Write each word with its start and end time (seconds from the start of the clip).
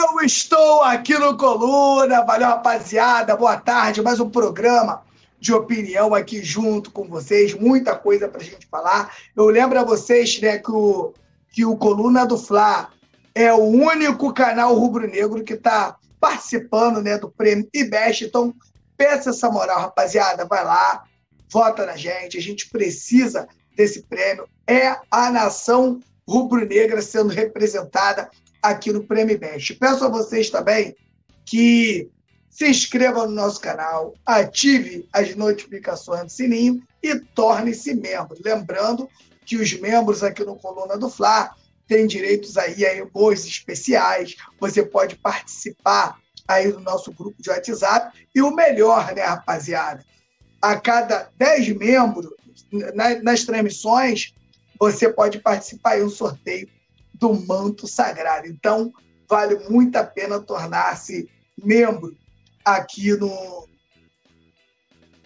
Eu 0.00 0.18
estou 0.22 0.82
aqui 0.82 1.18
no 1.18 1.36
Coluna. 1.36 2.24
Valeu, 2.24 2.48
rapaziada. 2.48 3.36
Boa 3.36 3.58
tarde. 3.58 4.00
Mais 4.00 4.18
um 4.18 4.30
programa 4.30 5.02
de 5.38 5.52
opinião 5.52 6.14
aqui 6.14 6.42
junto 6.42 6.90
com 6.90 7.06
vocês. 7.06 7.52
Muita 7.52 7.94
coisa 7.94 8.26
para 8.26 8.40
a 8.40 8.44
gente 8.44 8.66
falar. 8.66 9.14
Eu 9.36 9.44
lembro 9.48 9.78
a 9.78 9.84
vocês 9.84 10.40
né, 10.40 10.56
que, 10.56 10.70
o, 10.70 11.12
que 11.52 11.66
o 11.66 11.76
Coluna 11.76 12.24
do 12.24 12.38
Fla 12.38 12.88
é 13.34 13.52
o 13.52 13.58
único 13.58 14.32
canal 14.32 14.74
rubro-negro 14.74 15.44
que 15.44 15.52
está 15.52 15.98
participando 16.18 17.02
né, 17.02 17.18
do 17.18 17.30
prêmio 17.30 17.68
IBEST. 17.74 18.24
Então, 18.24 18.54
peça 18.96 19.28
essa 19.28 19.50
moral, 19.50 19.80
rapaziada. 19.80 20.46
Vai 20.46 20.64
lá, 20.64 21.04
vota 21.52 21.84
na 21.84 21.94
gente. 21.94 22.38
A 22.38 22.42
gente 22.42 22.70
precisa 22.70 23.46
desse 23.76 24.00
prêmio. 24.04 24.48
É 24.66 24.96
a 25.10 25.30
nação 25.30 26.00
rubro-negra 26.26 27.02
sendo 27.02 27.28
representada 27.28 28.30
aqui 28.62 28.92
no 28.92 29.04
Prêmio 29.04 29.38
Best. 29.38 29.74
Peço 29.74 30.04
a 30.04 30.08
vocês 30.08 30.50
também 30.50 30.96
que 31.44 32.08
se 32.48 32.68
inscrevam 32.68 33.26
no 33.26 33.34
nosso 33.34 33.60
canal, 33.60 34.14
ative 34.26 35.08
as 35.12 35.34
notificações 35.34 36.24
do 36.24 36.30
sininho 36.30 36.82
e 37.02 37.18
torne-se 37.18 37.94
membro. 37.94 38.36
Lembrando 38.44 39.08
que 39.46 39.56
os 39.56 39.72
membros 39.80 40.22
aqui 40.22 40.44
no 40.44 40.56
Coluna 40.56 40.98
do 40.98 41.08
Fla 41.08 41.54
têm 41.86 42.06
direitos 42.06 42.56
aí 42.56 42.84
a 42.84 42.94
emojis 42.94 43.46
especiais, 43.46 44.36
você 44.60 44.82
pode 44.82 45.16
participar 45.16 46.18
aí 46.46 46.70
do 46.70 46.80
nosso 46.80 47.12
grupo 47.12 47.40
de 47.40 47.50
WhatsApp 47.50 48.16
e 48.34 48.42
o 48.42 48.54
melhor, 48.54 49.14
né, 49.14 49.22
rapaziada? 49.22 50.04
A 50.60 50.76
cada 50.76 51.30
10 51.36 51.76
membros 51.76 52.28
nas 53.24 53.44
transmissões, 53.44 54.34
você 54.78 55.08
pode 55.08 55.38
participar 55.40 55.98
em 55.98 56.04
um 56.04 56.10
sorteio 56.10 56.68
do 57.20 57.34
manto 57.46 57.86
sagrado. 57.86 58.48
Então, 58.48 58.92
vale 59.28 59.56
muito 59.68 59.94
a 59.96 60.04
pena 60.04 60.40
tornar-se 60.40 61.30
membro 61.62 62.16
aqui 62.64 63.12
no, 63.12 63.68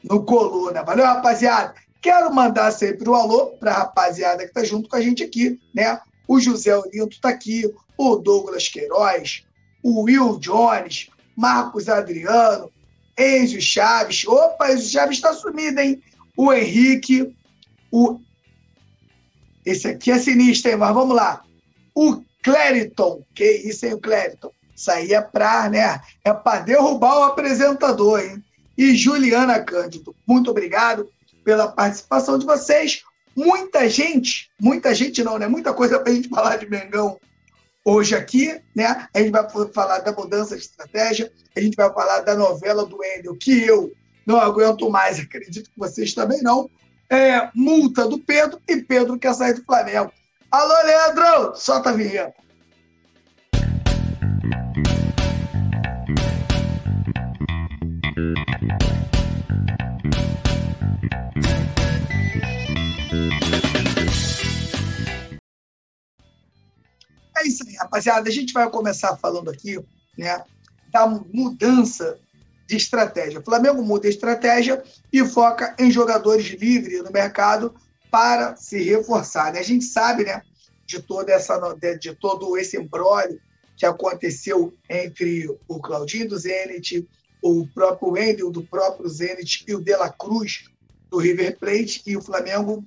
no 0.03 0.25
Coluna. 0.25 0.83
Valeu, 0.83 1.07
rapaziada? 1.07 1.75
Quero 2.03 2.35
mandar 2.35 2.71
sempre 2.73 3.09
um 3.09 3.15
alô 3.15 3.53
para 3.59 3.71
a 3.71 3.79
rapaziada 3.79 4.43
que 4.43 4.49
está 4.49 4.65
junto 4.65 4.89
com 4.89 4.97
a 4.97 5.01
gente 5.01 5.23
aqui, 5.23 5.59
né? 5.73 5.99
O 6.29 6.39
José 6.39 6.77
Olinto 6.77 7.15
está 7.15 7.31
aqui, 7.31 7.73
o 7.97 8.17
Douglas 8.17 8.69
Queiroz, 8.69 9.45
o 9.83 10.03
Will 10.03 10.39
Jones, 10.39 11.09
Marcos 11.37 11.89
Adriano, 11.89 12.71
Enzo 13.19 13.61
Chaves. 13.61 14.27
Opa, 14.27 14.73
Enzo 14.73 14.91
Chaves 14.91 15.17
está 15.17 15.33
sumido, 15.33 15.81
hein? 15.81 16.03
O 16.37 16.53
Henrique, 16.53 17.35
o. 17.91 18.19
Esse 19.65 19.89
aqui 19.89 20.11
é 20.11 20.19
sinistro, 20.19 20.73
hein? 20.73 20.77
Mas 20.77 20.93
vamos 20.93 21.17
lá. 21.17 21.45
O 21.95 22.23
Clériton, 22.43 23.23
que 23.35 23.45
isso, 23.45 23.87
hein, 23.87 23.95
o 23.95 24.01
Clériton? 24.01 24.51
Isso 24.75 24.91
aí 24.91 25.13
é 25.13 25.21
para 25.21 25.71
né, 25.71 26.01
é 26.25 26.33
para 26.33 26.61
derrubar 26.61 27.19
o 27.19 27.23
apresentador, 27.25 28.21
hein? 28.21 28.43
E 28.77 28.95
Juliana 28.97 29.61
Cândido, 29.61 30.15
muito 30.27 30.51
obrigado 30.51 31.09
pela 31.45 31.69
participação 31.69 32.39
de 32.39 32.45
vocês. 32.45 33.03
Muita 33.37 33.89
gente, 33.89 34.51
muita 34.61 34.95
gente 34.95 35.23
não, 35.23 35.39
né? 35.39 35.47
Muita 35.47 35.73
coisa 35.73 35.99
para 35.99 36.11
a 36.11 36.15
gente 36.15 36.29
falar 36.29 36.57
de 36.57 36.69
Mengão 36.69 37.19
hoje 37.85 38.15
aqui, 38.17 38.61
né? 38.75 39.07
A 39.13 39.19
gente 39.21 39.31
vai 39.31 39.47
falar 39.73 39.99
da 40.01 40.13
mudança 40.13 40.57
de 40.57 40.63
estratégia, 40.63 41.31
a 41.55 41.61
gente 41.61 41.77
vai 41.77 41.93
falar 41.93 42.21
da 42.21 42.35
novela 42.35 42.85
do 42.87 42.99
Endel, 43.05 43.37
que 43.37 43.63
eu 43.63 43.93
não 44.27 44.41
aguento 44.41 44.91
mais, 44.91 45.19
acredito 45.21 45.71
que 45.71 45.79
vocês 45.79 46.15
também 46.15 46.43
não. 46.43 46.69
É, 47.11 47.51
multa 47.55 48.09
do 48.09 48.19
Pedro 48.19 48.59
e 48.67 48.79
Pedro 48.79 49.19
quer 49.19 49.35
sair 49.35 49.55
do 49.55 49.65
Flamengo. 49.65 50.11
Alô, 50.57 50.83
Leandro! 50.85 51.57
Solta 51.57 51.91
a 51.91 51.93
vinheta. 51.95 52.33
É 67.37 67.49
isso 67.49 67.65
aí, 67.67 67.75
rapaziada. 67.75 68.29
A 68.29 68.33
gente 68.33 68.53
vai 68.53 68.71
começar 68.71 69.17
falando 69.17 69.51
aqui 69.51 69.85
né, 70.17 70.41
da 70.93 71.05
mudança 71.09 72.17
de 72.69 72.77
estratégia. 72.77 73.41
O 73.41 73.45
Flamengo 73.45 73.83
muda 73.83 74.07
a 74.07 74.11
estratégia 74.11 74.85
e 75.13 75.25
foca 75.25 75.75
em 75.81 75.91
jogadores 75.91 76.47
livres 76.47 77.03
no 77.03 77.11
mercado 77.11 77.75
para 78.15 78.55
se 78.55 78.81
reforçar. 78.81 79.53
Né? 79.53 79.59
A 79.59 79.65
gente 79.65 79.85
sabe 79.87 80.23
né, 80.23 80.41
de, 80.87 81.03
toda 81.03 81.33
essa, 81.33 81.59
de, 81.75 81.99
de 81.99 82.15
todo 82.15 82.57
esse 82.57 82.77
embrólio 82.77 83.41
que 83.77 83.85
aconteceu 83.85 84.73
entre 84.89 85.49
o 85.67 85.81
Claudinho 85.81 86.29
do 86.29 86.39
Zenit, 86.39 87.09
o 87.43 87.67
próprio 87.75 88.13
Wendel 88.13 88.53
do 88.53 88.63
próprio 88.63 89.09
Zenit 89.09 89.65
e 89.67 89.75
o 89.75 89.81
De 89.81 89.97
La 89.97 90.11
Cruz 90.11 90.67
do 91.11 91.19
River 91.19 91.59
Plate, 91.59 92.05
e 92.07 92.17
o 92.17 92.23
Flamengo 92.23 92.85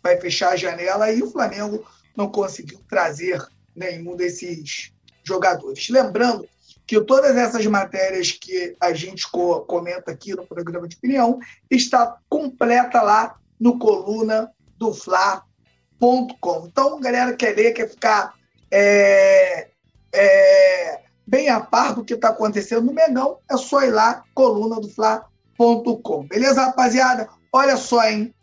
vai 0.00 0.16
fechar 0.20 0.52
a 0.52 0.56
janela 0.56 1.10
e 1.10 1.24
o 1.24 1.30
Flamengo 1.32 1.84
não 2.16 2.30
conseguiu 2.30 2.78
trazer 2.88 3.44
nenhum 3.74 4.14
desses 4.14 4.92
jogadores. 5.24 5.88
Lembrando 5.88 6.48
que 6.86 7.00
todas 7.00 7.36
essas 7.36 7.66
matérias 7.66 8.30
que 8.30 8.76
a 8.78 8.92
gente 8.92 9.28
comenta 9.28 10.12
aqui 10.12 10.36
no 10.36 10.46
programa 10.46 10.86
de 10.86 10.96
opinião 10.96 11.40
está 11.68 12.16
completa 12.28 13.02
lá 13.02 13.40
no 13.58 13.76
coluna 13.76 14.48
do 14.78 14.94
Fla.com. 14.94 16.66
Então, 16.66 17.00
galera 17.00 17.34
quer 17.34 17.56
ler, 17.56 17.72
quer 17.72 17.88
ficar 17.88 18.34
é, 18.70 19.68
é, 20.12 21.00
bem 21.26 21.48
a 21.48 21.60
par 21.60 21.94
do 21.94 22.04
que 22.04 22.14
está 22.14 22.28
acontecendo 22.28 22.86
no 22.86 22.94
Mengão, 22.94 23.38
é 23.50 23.56
só 23.56 23.82
ir 23.82 23.90
lá, 23.90 24.22
coluna 24.34 24.80
do 24.80 24.88
Fla.com. 24.88 26.26
Beleza, 26.26 26.64
rapaziada? 26.64 27.28
Olha 27.52 27.76
só, 27.76 28.02
hein? 28.04 28.34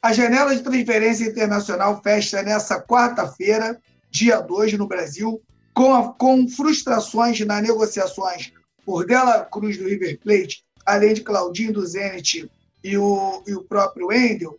A 0.00 0.12
janela 0.12 0.54
de 0.54 0.62
transferência 0.62 1.24
internacional 1.24 2.00
fecha 2.02 2.42
nessa 2.42 2.80
quarta-feira, 2.80 3.80
dia 4.10 4.40
2, 4.40 4.72
no 4.74 4.86
Brasil, 4.86 5.40
com, 5.72 5.94
a, 5.94 6.12
com 6.12 6.48
frustrações 6.48 7.38
nas 7.40 7.62
negociações 7.62 8.52
por 8.84 9.06
Dela 9.06 9.44
Cruz 9.44 9.78
do 9.78 9.88
River 9.88 10.18
Plate, 10.18 10.64
além 10.84 11.14
de 11.14 11.20
Claudinho 11.22 11.72
do 11.72 11.86
Zenit 11.86 12.50
e 12.82 12.98
o, 12.98 13.42
e 13.46 13.54
o 13.54 13.62
próprio 13.62 14.08
Wendel, 14.08 14.58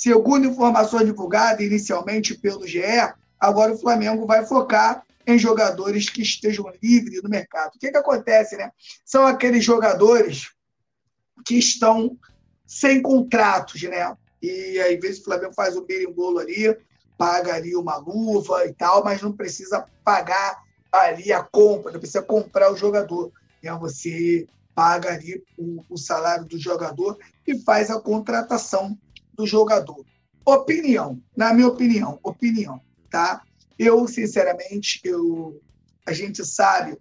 Segundo 0.00 0.46
informações 0.46 1.04
divulgadas 1.04 1.60
inicialmente 1.60 2.34
pelo 2.34 2.66
GE, 2.66 2.80
agora 3.38 3.74
o 3.74 3.78
Flamengo 3.78 4.26
vai 4.26 4.46
focar 4.46 5.04
em 5.26 5.38
jogadores 5.38 6.08
que 6.08 6.22
estejam 6.22 6.72
livres 6.82 7.22
no 7.22 7.28
mercado. 7.28 7.74
O 7.74 7.78
que, 7.78 7.90
que 7.90 7.98
acontece, 7.98 8.56
né? 8.56 8.72
São 9.04 9.26
aqueles 9.26 9.62
jogadores 9.62 10.52
que 11.44 11.56
estão 11.56 12.16
sem 12.66 13.02
contratos, 13.02 13.82
né? 13.82 14.16
E 14.42 14.80
às 14.80 14.98
vezes 15.00 15.20
o 15.20 15.24
Flamengo 15.24 15.52
faz 15.52 15.76
um 15.76 15.84
berimbolo 15.84 16.38
ali, 16.38 16.74
paga 17.18 17.52
ali 17.52 17.76
uma 17.76 17.98
luva 17.98 18.64
e 18.64 18.72
tal, 18.72 19.04
mas 19.04 19.20
não 19.20 19.32
precisa 19.32 19.84
pagar 20.02 20.62
ali 20.90 21.30
a 21.30 21.42
compra, 21.42 21.92
não 21.92 22.00
precisa 22.00 22.22
comprar 22.22 22.72
o 22.72 22.76
jogador. 22.76 23.30
Né? 23.62 23.70
Você 23.78 24.46
paga 24.74 25.10
ali 25.12 25.44
o, 25.58 25.84
o 25.90 25.98
salário 25.98 26.46
do 26.46 26.58
jogador 26.58 27.18
e 27.46 27.58
faz 27.58 27.90
a 27.90 28.00
contratação 28.00 28.98
do 29.34 29.46
jogador. 29.46 30.04
Opinião, 30.44 31.20
na 31.36 31.52
minha 31.52 31.68
opinião, 31.68 32.18
opinião, 32.22 32.80
tá? 33.10 33.42
Eu, 33.78 34.06
sinceramente, 34.08 35.00
eu, 35.04 35.60
a 36.06 36.12
gente 36.12 36.44
sabe 36.44 36.98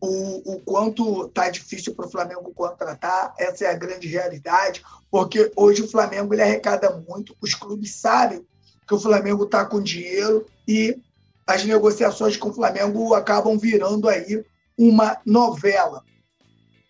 o, 0.00 0.54
o 0.54 0.60
quanto 0.60 1.28
tá 1.28 1.50
difícil 1.50 1.94
para 1.94 2.06
o 2.06 2.10
Flamengo 2.10 2.52
contratar, 2.54 3.34
essa 3.38 3.64
é 3.64 3.68
a 3.68 3.76
grande 3.76 4.08
realidade, 4.08 4.82
porque 5.10 5.52
hoje 5.54 5.82
o 5.82 5.88
Flamengo 5.88 6.32
ele 6.32 6.42
arrecada 6.42 7.04
muito, 7.06 7.36
os 7.40 7.54
clubes 7.54 7.94
sabem 7.94 8.44
que 8.86 8.94
o 8.94 8.98
Flamengo 8.98 9.44
está 9.44 9.64
com 9.64 9.80
dinheiro 9.80 10.46
e 10.66 10.98
as 11.46 11.64
negociações 11.64 12.36
com 12.36 12.48
o 12.48 12.54
Flamengo 12.54 13.14
acabam 13.14 13.58
virando 13.58 14.08
aí 14.08 14.44
uma 14.76 15.20
novela. 15.26 16.02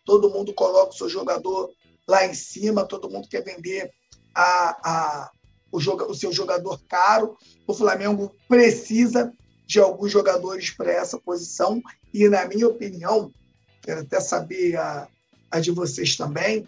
Todo 0.05 0.31
mundo 0.31 0.55
coloca 0.55 0.93
o 0.93 0.97
seu 0.97 1.09
jogador 1.09 1.71
lá 2.11 2.27
em 2.27 2.35
cima, 2.35 2.85
todo 2.85 3.09
mundo 3.09 3.29
quer 3.29 3.43
vender 3.43 3.91
a, 4.35 4.91
a, 4.91 5.31
o, 5.71 5.81
joga, 5.81 6.05
o 6.07 6.15
seu 6.15 6.33
jogador 6.33 6.81
caro. 6.89 7.37
O 7.67 7.73
Flamengo 7.73 8.35
precisa 8.49 9.33
de 9.67 9.79
alguns 9.79 10.11
jogadores 10.11 10.71
para 10.71 10.93
essa 10.93 11.19
posição. 11.19 11.81
E, 12.13 12.29
na 12.29 12.45
minha 12.47 12.67
opinião, 12.67 13.33
quero 13.81 14.01
até 14.01 14.21
saber 14.21 14.77
a, 14.77 15.07
a 15.51 15.61
de 15.61 15.71
vocês 15.71 16.17
também, 16.17 16.67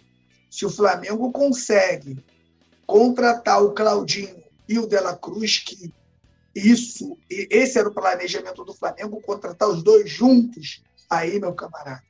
se 0.49 0.65
o 0.65 0.69
Flamengo 0.69 1.31
consegue 1.31 2.23
contratar 2.85 3.61
o 3.61 3.73
Claudinho 3.73 4.41
e 4.67 4.79
o 4.79 4.87
Dela 4.87 5.15
Cruz, 5.15 5.59
que 5.59 5.93
isso, 6.55 7.17
esse 7.29 7.79
era 7.79 7.89
o 7.89 7.93
planejamento 7.93 8.63
do 8.63 8.73
Flamengo, 8.73 9.21
contratar 9.21 9.67
os 9.67 9.81
dois 9.81 10.09
juntos, 10.09 10.83
aí, 11.09 11.39
meu 11.39 11.53
camarada, 11.53 12.03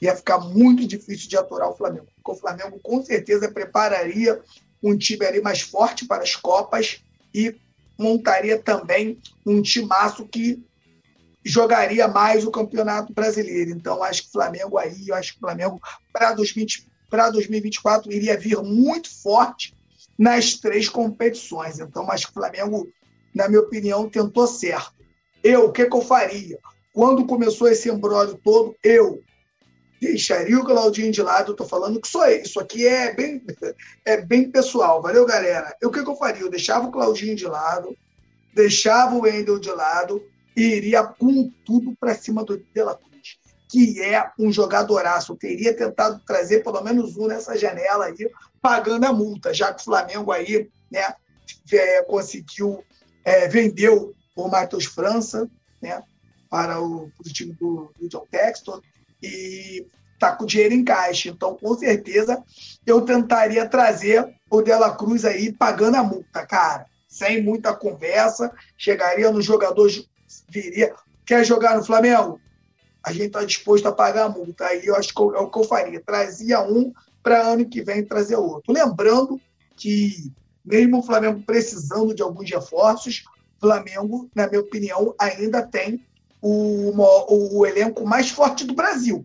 ia 0.00 0.14
ficar 0.14 0.38
muito 0.38 0.86
difícil 0.86 1.28
de 1.28 1.36
aturar 1.36 1.68
o 1.70 1.76
Flamengo. 1.76 2.06
Porque 2.16 2.30
o 2.30 2.40
Flamengo, 2.40 2.78
com 2.80 3.02
certeza, 3.04 3.50
prepararia 3.50 4.40
um 4.82 4.96
time 4.96 5.26
ali 5.26 5.40
mais 5.40 5.60
forte 5.60 6.06
para 6.06 6.22
as 6.22 6.36
Copas 6.36 7.02
e 7.34 7.54
montaria 7.98 8.58
também 8.58 9.18
um 9.44 9.60
timaço 9.60 10.26
que 10.26 10.62
jogaria 11.44 12.06
mais 12.06 12.44
o 12.44 12.50
Campeonato 12.50 13.12
Brasileiro. 13.12 13.70
Então, 13.70 14.02
acho 14.02 14.22
que 14.22 14.28
o 14.28 14.32
Flamengo 14.32 14.78
aí, 14.78 15.08
eu 15.08 15.14
acho 15.14 15.32
que 15.32 15.38
o 15.38 15.40
Flamengo 15.40 15.80
para 16.12 16.32
2024 16.34 18.12
iria 18.12 18.36
vir 18.36 18.58
muito 18.58 19.10
forte 19.10 19.74
nas 20.16 20.54
três 20.54 20.88
competições. 20.88 21.80
Então, 21.80 22.10
acho 22.10 22.26
que 22.26 22.32
o 22.32 22.34
Flamengo, 22.34 22.88
na 23.34 23.48
minha 23.48 23.60
opinião, 23.60 24.08
tentou 24.08 24.46
certo. 24.46 24.92
Eu, 25.42 25.66
o 25.66 25.72
que, 25.72 25.86
que 25.86 25.96
eu 25.96 26.02
faria? 26.02 26.58
Quando 26.92 27.26
começou 27.26 27.68
esse 27.68 27.88
embrólio 27.88 28.38
todo, 28.42 28.76
eu 28.82 29.22
deixaria 30.00 30.58
o 30.58 30.64
Claudinho 30.64 31.12
de 31.12 31.22
lado. 31.22 31.52
Eu 31.52 31.56
tô 31.56 31.64
falando 31.64 32.00
que 32.00 32.08
eu. 32.08 32.42
Isso 32.42 32.60
aqui 32.60 32.86
é 32.86 33.12
bem, 33.14 33.42
é 34.04 34.20
bem 34.20 34.50
pessoal. 34.50 35.02
Valeu, 35.02 35.26
galera? 35.26 35.76
Eu, 35.80 35.88
o 35.88 35.92
que, 35.92 36.02
que 36.02 36.08
eu 36.08 36.16
faria? 36.16 36.42
Eu 36.42 36.50
deixava 36.50 36.86
o 36.86 36.92
Claudinho 36.92 37.34
de 37.34 37.46
lado, 37.46 37.96
deixava 38.54 39.14
o 39.14 39.22
Wendel 39.22 39.58
de 39.58 39.70
lado 39.70 40.22
e 40.56 40.62
iria 40.62 41.04
com 41.04 41.50
tudo 41.64 41.94
para 41.98 42.14
cima 42.14 42.44
do 42.44 42.58
De 42.58 42.82
La 42.82 42.94
Cruz, 42.94 43.38
que 43.70 44.00
é 44.02 44.30
um 44.38 44.52
jogadoraço. 44.52 45.32
Eu 45.32 45.36
teria 45.36 45.74
tentado 45.74 46.20
trazer 46.26 46.62
pelo 46.62 46.82
menos 46.82 47.16
um 47.16 47.26
nessa 47.26 47.56
janela 47.56 48.06
aí, 48.06 48.30
pagando 48.60 49.04
a 49.04 49.12
multa, 49.12 49.52
já 49.52 49.72
que 49.72 49.80
o 49.80 49.84
Flamengo 49.84 50.32
aí 50.32 50.68
né, 50.90 51.14
é, 51.72 52.02
conseguiu, 52.02 52.82
é, 53.24 53.48
vendeu 53.48 54.14
o 54.34 54.48
Matheus 54.48 54.84
França 54.84 55.48
né, 55.80 56.02
para 56.48 56.80
o, 56.80 57.10
para 57.10 57.28
o 57.28 57.32
time 57.32 57.52
do, 57.54 57.92
do 57.98 58.08
John 58.08 58.26
Texton 58.30 58.80
e 59.22 59.86
está 60.14 60.32
com 60.32 60.44
dinheiro 60.44 60.74
em 60.74 60.84
caixa. 60.84 61.28
Então, 61.28 61.56
com 61.56 61.74
certeza, 61.76 62.42
eu 62.84 63.00
tentaria 63.02 63.66
trazer 63.66 64.34
o 64.50 64.60
Dela 64.60 64.94
Cruz 64.94 65.24
aí 65.24 65.52
pagando 65.52 65.96
a 65.96 66.02
multa, 66.02 66.44
cara. 66.46 66.86
Sem 67.08 67.42
muita 67.42 67.74
conversa, 67.74 68.52
chegaria 68.76 69.30
no 69.30 69.40
jogador, 69.40 69.88
viria. 70.48 70.94
Quer 71.24 71.44
jogar 71.44 71.76
no 71.76 71.84
Flamengo? 71.84 72.40
A 73.02 73.12
gente 73.12 73.26
está 73.26 73.44
disposto 73.44 73.86
a 73.86 73.92
pagar 73.92 74.24
a 74.24 74.28
multa. 74.28 74.66
Aí 74.66 74.84
eu 74.84 74.96
acho 74.96 75.14
que 75.14 75.22
é 75.22 75.38
o 75.38 75.50
que 75.50 75.58
eu 75.58 75.64
faria. 75.64 76.02
Trazia 76.04 76.60
um 76.60 76.92
para 77.22 77.42
ano 77.42 77.68
que 77.68 77.82
vem 77.82 78.04
trazer 78.04 78.36
outro. 78.36 78.72
Lembrando 78.72 79.40
que, 79.76 80.32
mesmo 80.64 80.98
o 80.98 81.02
Flamengo 81.02 81.42
precisando 81.46 82.14
de 82.14 82.22
alguns 82.22 82.50
reforços, 82.50 83.24
Flamengo, 83.60 84.28
na 84.34 84.46
minha 84.46 84.60
opinião, 84.60 85.14
ainda 85.18 85.62
tem 85.62 86.04
o, 86.40 86.90
o, 86.90 87.58
o 87.58 87.66
elenco 87.66 88.06
mais 88.06 88.30
forte 88.30 88.64
do 88.64 88.74
Brasil. 88.74 89.24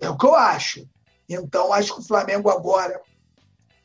É 0.00 0.08
o 0.08 0.16
que 0.16 0.26
eu 0.26 0.34
acho. 0.34 0.86
Então, 1.28 1.72
acho 1.72 1.94
que 1.94 2.00
o 2.00 2.04
Flamengo 2.04 2.50
agora, 2.50 3.00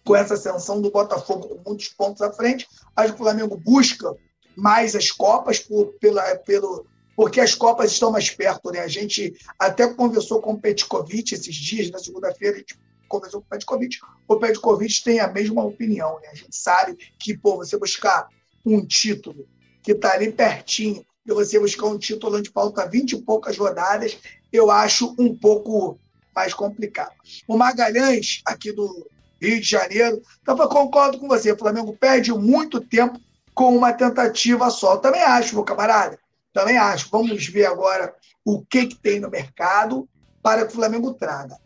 com 0.03 0.15
essa 0.15 0.33
ascensão 0.33 0.81
do 0.81 0.91
Botafogo 0.91 1.47
com 1.47 1.69
muitos 1.69 1.89
pontos 1.89 2.21
à 2.21 2.31
frente, 2.31 2.67
acho 2.95 3.13
que 3.13 3.21
o 3.21 3.23
Flamengo 3.23 3.57
busca 3.57 4.13
mais 4.55 4.95
as 4.95 5.11
Copas 5.11 5.59
por, 5.59 5.93
pela, 5.99 6.35
pelo, 6.37 6.85
porque 7.15 7.39
as 7.39 7.55
Copas 7.55 7.91
estão 7.91 8.11
mais 8.11 8.29
perto. 8.29 8.71
Né? 8.71 8.79
A 8.79 8.87
gente 8.87 9.33
até 9.57 9.87
conversou 9.93 10.41
com 10.41 10.53
o 10.53 10.59
Petkovic 10.59 11.33
esses 11.33 11.55
dias, 11.55 11.89
na 11.89 11.99
segunda-feira, 11.99 12.55
a 12.55 12.59
gente 12.59 12.77
conversou 13.07 13.41
com 13.41 13.47
o 13.47 13.49
Petkovic. 13.49 13.97
O 14.27 14.37
Petkovic 14.37 15.03
tem 15.03 15.19
a 15.19 15.27
mesma 15.27 15.63
opinião. 15.63 16.19
Né? 16.21 16.29
A 16.31 16.35
gente 16.35 16.55
sabe 16.55 16.97
que 17.17 17.37
pô, 17.37 17.55
você 17.57 17.77
buscar 17.77 18.27
um 18.65 18.85
título 18.85 19.47
que 19.81 19.93
está 19.93 20.13
ali 20.13 20.31
pertinho 20.31 21.05
e 21.25 21.33
você 21.33 21.59
buscar 21.59 21.87
um 21.87 21.97
título 21.97 22.37
onde 22.37 22.49
falta 22.49 22.87
20 22.87 23.13
e 23.13 23.21
poucas 23.21 23.57
rodadas, 23.57 24.17
eu 24.51 24.71
acho 24.71 25.15
um 25.17 25.35
pouco 25.35 25.99
mais 26.35 26.53
complicado. 26.53 27.13
O 27.47 27.57
Magalhães, 27.57 28.41
aqui 28.45 28.71
do 28.71 29.07
Rio 29.41 29.59
de 29.59 29.67
Janeiro, 29.67 30.21
então 30.41 30.57
eu 30.57 30.69
concordo 30.69 31.19
com 31.19 31.27
você, 31.27 31.51
o 31.51 31.57
Flamengo 31.57 31.95
perde 31.95 32.31
muito 32.33 32.81
tempo 32.81 33.19
com 33.53 33.75
uma 33.75 33.93
tentativa 33.93 34.69
só. 34.69 34.97
Também 34.97 35.21
acho, 35.21 35.55
meu 35.55 35.63
camarada. 35.63 36.17
Também 36.53 36.77
acho. 36.77 37.09
Vamos 37.11 37.45
ver 37.47 37.65
agora 37.65 38.13
o 38.43 38.63
que, 38.65 38.87
que 38.87 38.95
tem 38.95 39.19
no 39.19 39.29
mercado 39.29 40.07
para 40.41 40.65
que 40.65 40.71
o 40.71 40.75
Flamengo 40.75 41.13
traga. 41.13 41.57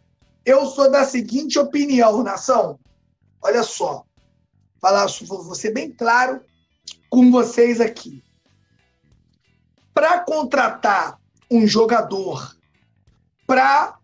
Eu 0.45 0.65
sou 0.65 0.91
da 0.91 1.05
seguinte 1.05 1.57
opinião, 1.57 2.23
nação. 2.23 2.79
Olha 3.41 3.63
só. 3.63 4.03
Falar, 4.81 5.07
vou 5.21 5.55
ser 5.55 5.71
bem 5.71 5.91
claro 5.91 6.41
com 7.09 7.31
vocês 7.31 7.79
aqui 7.79 8.21
para 9.93 10.19
contratar 10.19 11.19
um 11.49 11.67
jogador 11.67 12.55
para 13.45 13.97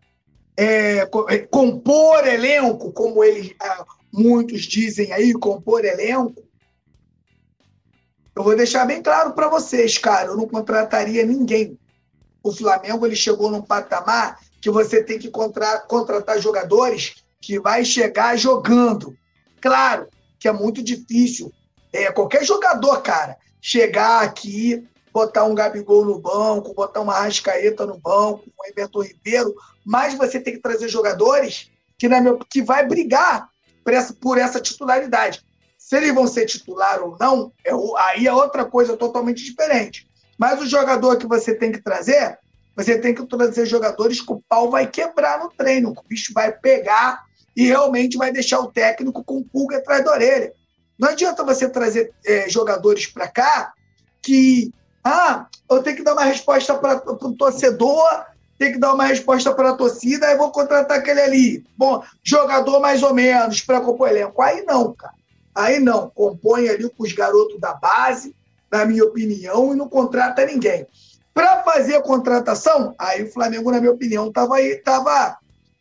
é, 0.56 1.08
é, 1.30 1.38
compor 1.40 2.28
elenco, 2.28 2.92
como 2.92 3.24
eles 3.24 3.52
é, 3.62 3.84
muitos 4.12 4.64
dizem 4.64 5.12
aí, 5.12 5.34
compor 5.34 5.86
elenco, 5.86 6.44
eu 8.36 8.44
vou 8.44 8.56
deixar 8.56 8.86
bem 8.86 9.02
claro 9.02 9.34
para 9.34 9.50
vocês, 9.50 9.98
cara, 9.98 10.28
eu 10.28 10.38
não 10.38 10.48
contrataria 10.48 11.26
ninguém. 11.26 11.78
O 12.42 12.54
Flamengo 12.54 13.06
ele 13.06 13.16
chegou 13.16 13.52
num 13.52 13.62
patamar 13.62 14.40
que 14.62 14.70
você 14.70 15.04
tem 15.04 15.20
que 15.20 15.30
contra, 15.30 15.80
contratar 15.80 16.40
jogadores 16.40 17.16
que 17.42 17.60
vai 17.60 17.84
chegar 17.84 18.38
jogando. 18.38 19.18
Claro 19.60 20.08
que 20.40 20.48
é 20.48 20.52
muito 20.54 20.82
difícil. 20.82 21.52
É, 21.92 22.12
qualquer 22.12 22.46
jogador, 22.46 23.02
cara, 23.02 23.38
chegar 23.62 24.22
aqui 24.22 24.88
botar 25.14 25.44
um 25.44 25.56
Gabigol 25.56 26.06
no 26.06 26.20
banco, 26.20 26.74
botar 26.74 27.02
uma 27.02 27.14
Rascaeta 27.14 27.86
no 27.86 27.98
banco, 27.98 28.44
um 28.48 28.70
Everton 28.70 29.02
Ribeiro, 29.02 29.54
mas 29.86 30.14
você 30.14 30.40
tem 30.40 30.54
que 30.54 30.62
trazer 30.62 30.88
jogadores 30.88 31.70
que, 31.98 32.08
na 32.08 32.22
meu, 32.22 32.38
que 32.38 32.62
vai 32.62 32.86
brigar 32.88 33.50
por 33.84 33.94
essa, 33.94 34.14
por 34.14 34.38
essa 34.38 34.60
titularidade. 34.60 35.44
Se 35.78 35.98
eles 35.98 36.14
vão 36.14 36.28
ser 36.28 36.46
titular 36.46 37.02
ou 37.02 37.18
não, 37.20 37.52
é, 37.66 37.72
aí 37.98 38.28
é 38.28 38.34
outra 38.34 38.66
coisa 38.66 38.96
totalmente 38.96 39.44
diferente. 39.44 40.08
Mas 40.38 40.62
o 40.62 40.66
jogador 40.66 41.18
que 41.18 41.28
você 41.28 41.54
tem 41.54 41.72
que 41.72 41.82
trazer, 41.82 42.38
você 42.76 42.98
tem 42.98 43.14
que 43.14 43.26
trazer 43.26 43.66
jogadores 43.66 44.22
que 44.22 44.32
o 44.32 44.42
pau 44.48 44.70
vai 44.70 44.88
quebrar 44.88 45.40
no 45.40 45.50
treino, 45.50 45.94
que 45.94 46.02
o 46.02 46.08
bicho 46.08 46.34
vai 46.34 46.52
pegar 46.52 47.24
e 47.56 47.66
realmente 47.66 48.18
vai 48.18 48.32
deixar 48.32 48.60
o 48.60 48.72
técnico 48.72 49.24
com 49.24 49.44
pulga 49.44 49.78
atrás 49.78 50.04
da 50.04 50.12
orelha. 50.12 50.54
Não 50.98 51.10
adianta 51.10 51.44
você 51.44 51.68
trazer 51.68 52.14
é, 52.26 52.50
jogadores 52.50 53.08
para 53.08 53.28
cá 53.28 53.74
que 54.22 54.72
ah, 55.10 55.48
eu 55.70 55.82
tenho 55.82 55.96
que 55.96 56.04
dar 56.04 56.14
uma 56.14 56.24
resposta 56.24 56.76
para 56.76 57.02
o 57.06 57.36
torcedor, 57.36 58.26
tenho 58.58 58.74
que 58.74 58.80
dar 58.80 58.94
uma 58.94 59.06
resposta 59.06 59.54
para 59.54 59.72
a 59.72 59.76
torcida, 59.76 60.28
aí 60.28 60.38
vou 60.38 60.52
contratar 60.52 61.00
aquele 61.00 61.22
ali. 61.22 61.66
Bom, 61.78 62.04
jogador 62.24 62.80
mais 62.80 63.02
ou 63.02 63.14
menos 63.14 63.62
para 63.62 63.82
compor 63.82 64.10
elenco. 64.10 64.42
Aí 64.42 64.64
não, 64.66 64.94
cara. 64.94 65.14
Aí 65.56 65.80
não. 65.80 66.10
Compõe 66.10 66.68
ali 66.68 66.90
com 66.90 67.04
os 67.04 67.14
garotos 67.14 67.60
da 67.60 67.74
base, 67.74 68.36
na 68.72 68.86
minha 68.86 69.04
opinião, 69.04 69.74
e 69.74 69.76
não 69.76 69.88
contrata 69.88 70.46
ninguém. 70.46 70.86
Para 71.34 71.64
fazer 71.64 71.96
a 71.96 72.02
contratação, 72.02 72.94
aí 73.00 73.24
o 73.24 73.32
Flamengo, 73.32 73.72
na 73.72 73.80
minha 73.80 73.94
opinião, 73.94 74.28
estava 74.28 74.56
tava 74.84 75.38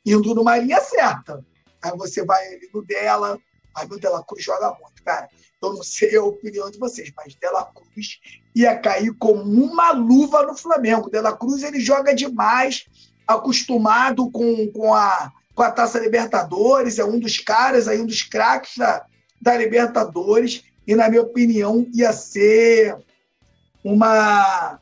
indo 0.06 0.34
numa 0.34 0.56
linha 0.56 0.80
certa. 0.80 1.44
Aí 1.82 1.96
você 1.96 2.24
vai 2.24 2.46
ali 2.46 2.70
no 2.72 2.84
dela, 2.84 3.38
aí 3.74 3.86
o 3.90 3.98
Dela 3.98 4.24
Cruz 4.24 4.44
joga 4.44 4.70
muito, 4.80 5.02
cara. 5.04 5.28
Eu 5.60 5.74
não 5.74 5.82
sei 5.82 6.16
a 6.16 6.22
opinião 6.22 6.70
de 6.70 6.78
vocês, 6.78 7.12
mas 7.16 7.34
Dela 7.34 7.64
Cruz 7.74 8.20
ia 8.58 8.76
cair 8.76 9.14
como 9.14 9.42
uma 9.42 9.92
luva 9.92 10.42
no 10.42 10.56
Flamengo. 10.56 11.10
Dela 11.10 11.36
Cruz 11.36 11.62
ele 11.62 11.80
joga 11.80 12.14
demais, 12.14 12.86
acostumado 13.26 14.30
com, 14.30 14.70
com, 14.72 14.92
a, 14.92 15.32
com 15.54 15.62
a 15.62 15.70
Taça 15.70 15.98
Libertadores, 15.98 16.98
é 16.98 17.04
um 17.04 17.18
dos 17.18 17.38
caras, 17.38 17.86
aí 17.86 18.00
um 18.00 18.06
dos 18.06 18.22
craques 18.22 18.76
da, 18.76 19.04
da 19.40 19.56
Libertadores, 19.56 20.64
e 20.86 20.94
na 20.96 21.08
minha 21.08 21.22
opinião 21.22 21.86
ia 21.94 22.12
ser 22.12 22.96
uma, 23.84 24.80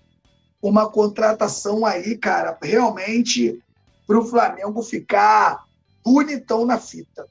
uma 0.62 0.88
contratação 0.88 1.84
aí, 1.84 2.16
cara, 2.16 2.56
realmente 2.62 3.60
para 4.06 4.18
o 4.18 4.24
Flamengo 4.24 4.82
ficar 4.82 5.64
bonitão 6.04 6.64
na 6.64 6.78
fita. 6.78 7.26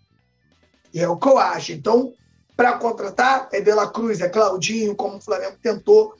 E 0.93 0.99
é 0.99 1.07
o 1.07 1.17
que 1.17 1.27
eu 1.27 1.37
acho. 1.37 1.71
Então, 1.71 2.13
para 2.55 2.77
contratar 2.77 3.49
é 3.51 3.61
De 3.61 3.73
La 3.73 3.89
Cruz, 3.89 4.21
é 4.21 4.29
Claudinho, 4.29 4.95
como 4.95 5.17
o 5.17 5.21
Flamengo 5.21 5.57
tentou. 5.61 6.13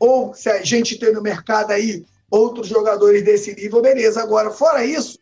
Ou 0.00 0.34
se 0.34 0.48
a 0.48 0.64
gente 0.64 0.98
tem 0.98 1.12
no 1.12 1.22
mercado 1.22 1.70
aí 1.70 2.04
outros 2.30 2.66
jogadores 2.66 3.22
desse 3.22 3.54
nível, 3.54 3.82
beleza. 3.82 4.22
Agora, 4.22 4.50
fora 4.50 4.84
isso, 4.84 5.18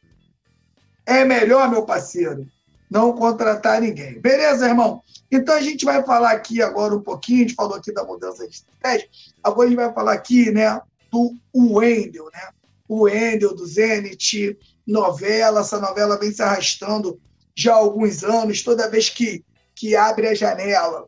é 1.05 1.25
melhor, 1.25 1.69
meu 1.71 1.85
parceiro, 1.85 2.47
não 2.91 3.13
contratar 3.13 3.81
ninguém. 3.81 4.21
Beleza, 4.21 4.69
irmão? 4.69 5.03
Então 5.31 5.55
a 5.55 5.61
gente 5.61 5.85
vai 5.85 6.03
falar 6.05 6.31
aqui 6.31 6.63
agora 6.63 6.95
um 6.95 7.03
pouquinho, 7.03 7.39
a 7.39 7.49
gente 7.49 7.55
falou 7.55 7.77
aqui 7.77 7.93
da 7.93 8.05
mudança 8.05 8.47
de 8.47 8.55
estratégia, 8.55 9.09
agora 9.43 9.67
a 9.67 9.71
gente 9.71 9.79
vai 9.79 9.93
falar 9.93 10.13
aqui, 10.13 10.51
né, 10.51 10.81
do 11.11 11.35
Wendel, 11.55 12.31
né? 12.33 12.49
O 12.87 13.03
Wendel 13.03 13.55
do 13.55 13.67
Zenit, 13.67 14.57
novela, 14.87 15.61
essa 15.61 15.79
novela 15.79 16.19
vem 16.19 16.33
se 16.33 16.41
arrastando 16.41 17.21
já 17.55 17.75
há 17.75 17.77
alguns 17.77 18.25
anos, 18.25 18.63
toda 18.63 18.89
vez 18.89 19.11
que 19.11 19.45
que 19.79 19.95
abre 19.95 20.27
a 20.27 20.35
janela. 20.35 21.07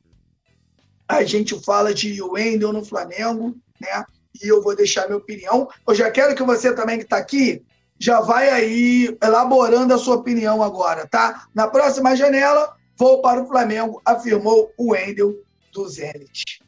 A 1.10 1.24
gente 1.24 1.58
fala 1.64 1.92
de 1.92 2.22
Wendel 2.22 2.72
no 2.72 2.84
Flamengo, 2.84 3.56
né? 3.80 4.04
E 4.40 4.46
eu 4.46 4.62
vou 4.62 4.76
deixar 4.76 5.06
minha 5.06 5.18
opinião. 5.18 5.68
Eu 5.86 5.94
já 5.94 6.08
quero 6.08 6.36
que 6.36 6.42
você 6.42 6.72
também 6.72 6.98
que 6.98 7.04
está 7.04 7.16
aqui 7.16 7.62
já 7.98 8.20
vai 8.20 8.48
aí 8.48 9.18
elaborando 9.22 9.92
a 9.92 9.98
sua 9.98 10.16
opinião 10.16 10.62
agora, 10.62 11.06
tá? 11.06 11.46
Na 11.54 11.68
próxima 11.68 12.16
janela, 12.16 12.74
vou 12.96 13.20
para 13.20 13.42
o 13.42 13.46
Flamengo, 13.46 14.00
afirmou 14.06 14.72
o 14.78 14.92
Wendel 14.92 15.34
do 15.72 15.86
Zenit. 15.86 16.62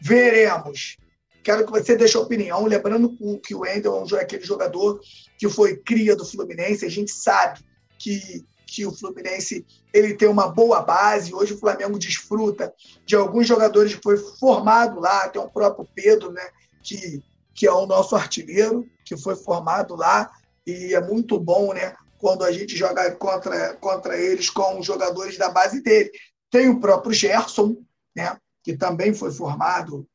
Veremos. 0.00 0.96
Quero 1.42 1.66
que 1.66 1.72
você 1.72 1.96
deixe 1.96 2.16
a 2.16 2.20
opinião, 2.20 2.64
lembrando 2.64 3.14
que 3.44 3.54
o 3.54 3.60
Wendel 3.60 4.06
é 4.12 4.20
aquele 4.20 4.44
jogador 4.44 5.00
que 5.36 5.48
foi 5.48 5.76
cria 5.76 6.14
do 6.16 6.24
Fluminense. 6.24 6.86
A 6.86 6.90
gente 6.90 7.10
sabe 7.10 7.60
que, 7.98 8.44
que 8.70 8.86
o 8.86 8.96
Fluminense 8.96 9.66
ele 9.92 10.14
tem 10.14 10.28
uma 10.28 10.48
boa 10.48 10.80
base. 10.80 11.34
Hoje 11.34 11.54
o 11.54 11.58
Flamengo 11.58 11.98
desfruta 11.98 12.72
de 13.04 13.16
alguns 13.16 13.46
jogadores 13.46 13.94
que 13.96 14.02
foi 14.02 14.16
formado 14.16 15.00
lá. 15.00 15.28
Tem 15.28 15.42
o 15.42 15.50
próprio 15.50 15.88
Pedro, 15.92 16.30
né, 16.30 16.48
que, 16.80 17.20
que 17.52 17.66
é 17.66 17.72
o 17.72 17.86
nosso 17.86 18.14
artilheiro, 18.14 18.86
que 19.04 19.16
foi 19.16 19.34
formado 19.34 19.96
lá. 19.96 20.30
E 20.64 20.94
é 20.94 21.00
muito 21.00 21.38
bom 21.38 21.74
né, 21.74 21.94
quando 22.16 22.44
a 22.44 22.52
gente 22.52 22.76
joga 22.76 23.10
contra, 23.16 23.74
contra 23.74 24.16
eles 24.16 24.48
com 24.48 24.78
os 24.78 24.86
jogadores 24.86 25.36
da 25.36 25.48
base 25.48 25.82
dele. 25.82 26.12
Tem 26.48 26.68
o 26.68 26.78
próprio 26.78 27.12
Gerson, 27.12 27.76
né, 28.14 28.36
que 28.62 28.76
também 28.76 29.12
foi 29.12 29.32
formado 29.32 30.06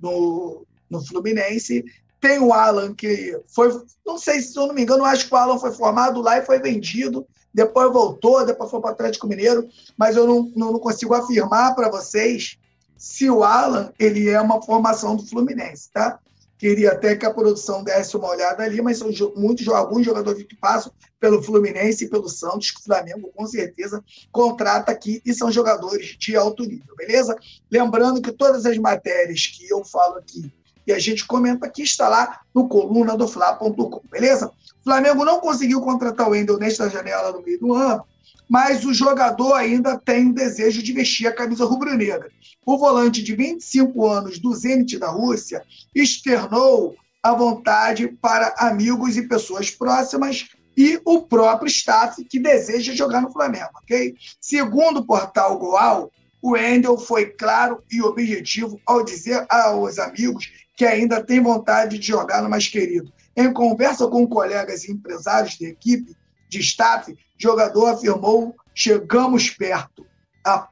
no, 0.00 0.66
no 0.88 1.04
Fluminense. 1.04 1.84
Tem 2.18 2.38
o 2.38 2.52
Alan, 2.52 2.94
que 2.94 3.38
foi, 3.54 3.70
não 4.06 4.16
sei 4.16 4.40
se 4.40 4.58
eu 4.58 4.66
não 4.66 4.74
me 4.74 4.82
engano, 4.82 5.04
acho 5.04 5.28
que 5.28 5.34
o 5.34 5.36
Alan 5.36 5.58
foi 5.58 5.72
formado 5.72 6.22
lá 6.22 6.38
e 6.38 6.44
foi 6.44 6.58
vendido, 6.58 7.26
depois 7.52 7.92
voltou, 7.92 8.44
depois 8.44 8.70
foi 8.70 8.80
para 8.80 8.90
o 8.90 8.92
Atlético 8.92 9.26
Mineiro, 9.26 9.68
mas 9.96 10.16
eu 10.16 10.26
não, 10.26 10.52
não 10.54 10.78
consigo 10.78 11.14
afirmar 11.14 11.74
para 11.74 11.90
vocês 11.90 12.58
se 12.96 13.30
o 13.30 13.42
Alan 13.42 13.92
ele 13.98 14.28
é 14.28 14.40
uma 14.40 14.62
formação 14.62 15.16
do 15.16 15.26
Fluminense, 15.26 15.90
tá? 15.90 16.18
Queria 16.58 16.92
até 16.92 17.16
que 17.16 17.24
a 17.24 17.32
produção 17.32 17.82
desse 17.82 18.14
uma 18.18 18.28
olhada 18.28 18.62
ali, 18.62 18.82
mas 18.82 18.98
são 18.98 19.08
muitos, 19.34 19.66
alguns 19.68 20.04
jogadores 20.04 20.44
que 20.44 20.54
passam 20.54 20.92
pelo 21.18 21.42
Fluminense 21.42 22.04
e 22.04 22.10
pelo 22.10 22.28
Santos, 22.28 22.70
que 22.70 22.80
o 22.80 22.84
Flamengo 22.84 23.32
com 23.34 23.46
certeza 23.46 24.04
contrata 24.30 24.92
aqui 24.92 25.22
e 25.24 25.32
são 25.32 25.50
jogadores 25.50 26.16
de 26.18 26.36
alto 26.36 26.62
nível, 26.64 26.94
beleza? 26.94 27.34
Lembrando 27.70 28.20
que 28.20 28.30
todas 28.30 28.66
as 28.66 28.76
matérias 28.76 29.46
que 29.46 29.66
eu 29.70 29.82
falo 29.82 30.16
aqui 30.16 30.52
e 30.90 30.92
a 30.92 30.98
gente 30.98 31.24
comenta 31.24 31.66
aqui 31.66 31.82
está 31.82 32.08
lá 32.08 32.40
no 32.54 32.68
coluna 32.68 33.16
do 33.16 33.28
Fla.com, 33.28 34.02
beleza? 34.10 34.48
O 34.48 34.84
Flamengo 34.84 35.24
não 35.24 35.40
conseguiu 35.40 35.80
contratar 35.80 36.26
o 36.26 36.30
Wendel 36.30 36.58
nesta 36.58 36.90
janela 36.90 37.32
no 37.32 37.42
meio 37.42 37.60
do 37.60 37.74
ano, 37.74 38.04
mas 38.48 38.84
o 38.84 38.92
jogador 38.92 39.54
ainda 39.54 39.96
tem 39.96 40.30
o 40.30 40.34
desejo 40.34 40.82
de 40.82 40.92
vestir 40.92 41.28
a 41.28 41.32
camisa 41.32 41.64
rubro-negra. 41.64 42.28
O 42.66 42.76
volante 42.76 43.22
de 43.22 43.36
25 43.36 44.06
anos 44.06 44.38
do 44.40 44.52
Zenit 44.52 44.98
da 44.98 45.08
Rússia 45.08 45.62
externou 45.94 46.96
a 47.22 47.32
vontade 47.32 48.08
para 48.20 48.54
amigos 48.58 49.16
e 49.16 49.28
pessoas 49.28 49.70
próximas 49.70 50.48
e 50.76 51.00
o 51.04 51.22
próprio 51.22 51.68
staff 51.68 52.24
que 52.24 52.38
deseja 52.38 52.94
jogar 52.94 53.20
no 53.20 53.32
Flamengo, 53.32 53.70
ok? 53.82 54.16
Segundo 54.40 55.00
o 55.00 55.06
portal 55.06 55.56
Goal, 55.58 56.10
o 56.42 56.56
Endel 56.56 56.96
foi 56.96 57.26
claro 57.26 57.82
e 57.92 58.00
objetivo 58.02 58.80
ao 58.86 59.04
dizer 59.04 59.46
aos 59.50 59.98
amigos 59.98 60.50
que 60.80 60.86
ainda 60.86 61.22
tem 61.22 61.42
vontade 61.42 61.98
de 61.98 62.06
jogar 62.06 62.42
no 62.42 62.48
mais 62.48 62.66
querido. 62.66 63.12
Em 63.36 63.52
conversa 63.52 64.08
com 64.08 64.26
colegas 64.26 64.84
e 64.84 64.92
empresários 64.92 65.58
da 65.58 65.66
equipe, 65.66 66.16
de 66.48 66.58
staff, 66.60 67.14
jogador 67.36 67.88
afirmou: 67.88 68.56
chegamos 68.74 69.50
perto. 69.50 70.06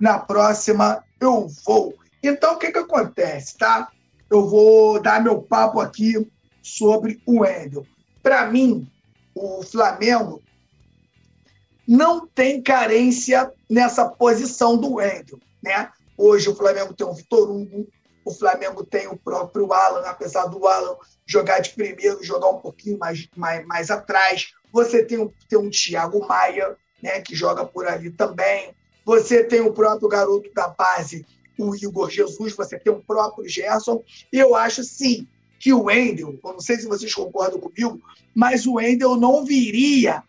Na 0.00 0.18
próxima 0.18 1.04
eu 1.20 1.46
vou. 1.62 1.94
Então, 2.22 2.54
o 2.54 2.58
que, 2.58 2.72
que 2.72 2.78
acontece, 2.78 3.58
tá? 3.58 3.92
Eu 4.30 4.48
vou 4.48 4.98
dar 4.98 5.22
meu 5.22 5.42
papo 5.42 5.78
aqui 5.78 6.26
sobre 6.62 7.20
o 7.26 7.40
Wendel. 7.40 7.86
Para 8.22 8.50
mim, 8.50 8.90
o 9.34 9.62
Flamengo 9.62 10.42
não 11.86 12.26
tem 12.26 12.62
carência 12.62 13.52
nessa 13.68 14.08
posição 14.08 14.74
do 14.78 14.94
Wendel, 14.94 15.38
né? 15.62 15.90
Hoje 16.16 16.48
o 16.48 16.56
Flamengo 16.56 16.94
tem 16.94 17.06
o 17.06 17.12
Vitor 17.12 17.50
Hugo, 17.50 17.86
o 18.28 18.30
Flamengo 18.30 18.84
tem 18.84 19.08
o 19.08 19.16
próprio 19.16 19.72
Alan, 19.72 20.02
apesar 20.06 20.46
do 20.46 20.66
Alan 20.66 20.96
jogar 21.26 21.60
de 21.60 21.70
primeiro, 21.70 22.22
jogar 22.22 22.50
um 22.50 22.60
pouquinho 22.60 22.98
mais, 22.98 23.26
mais, 23.34 23.66
mais 23.66 23.90
atrás. 23.90 24.52
Você 24.70 25.02
tem, 25.02 25.18
um, 25.18 25.32
tem 25.48 25.58
um 25.58 25.70
Thiago 25.70 26.26
Maia, 26.26 26.76
né, 27.02 27.22
que 27.22 27.34
joga 27.34 27.64
por 27.64 27.86
ali 27.86 28.10
também. 28.10 28.74
Você 29.04 29.42
tem 29.42 29.62
o 29.62 29.72
próprio 29.72 30.08
garoto 30.08 30.52
da 30.52 30.68
base, 30.68 31.24
o 31.58 31.74
Igor 31.74 32.10
Jesus, 32.10 32.54
você 32.54 32.78
tem 32.78 32.92
o 32.92 33.02
próprio 33.02 33.48
Gerson. 33.48 34.04
Eu 34.30 34.54
acho, 34.54 34.84
sim, 34.84 35.26
que 35.58 35.72
o 35.72 35.84
Wendel, 35.84 36.38
eu 36.44 36.52
não 36.52 36.60
sei 36.60 36.76
se 36.76 36.86
vocês 36.86 37.14
concordam 37.14 37.58
comigo, 37.58 37.98
mas 38.34 38.66
o 38.66 38.74
Wendel 38.74 39.16
não 39.16 39.44
viria 39.44 40.22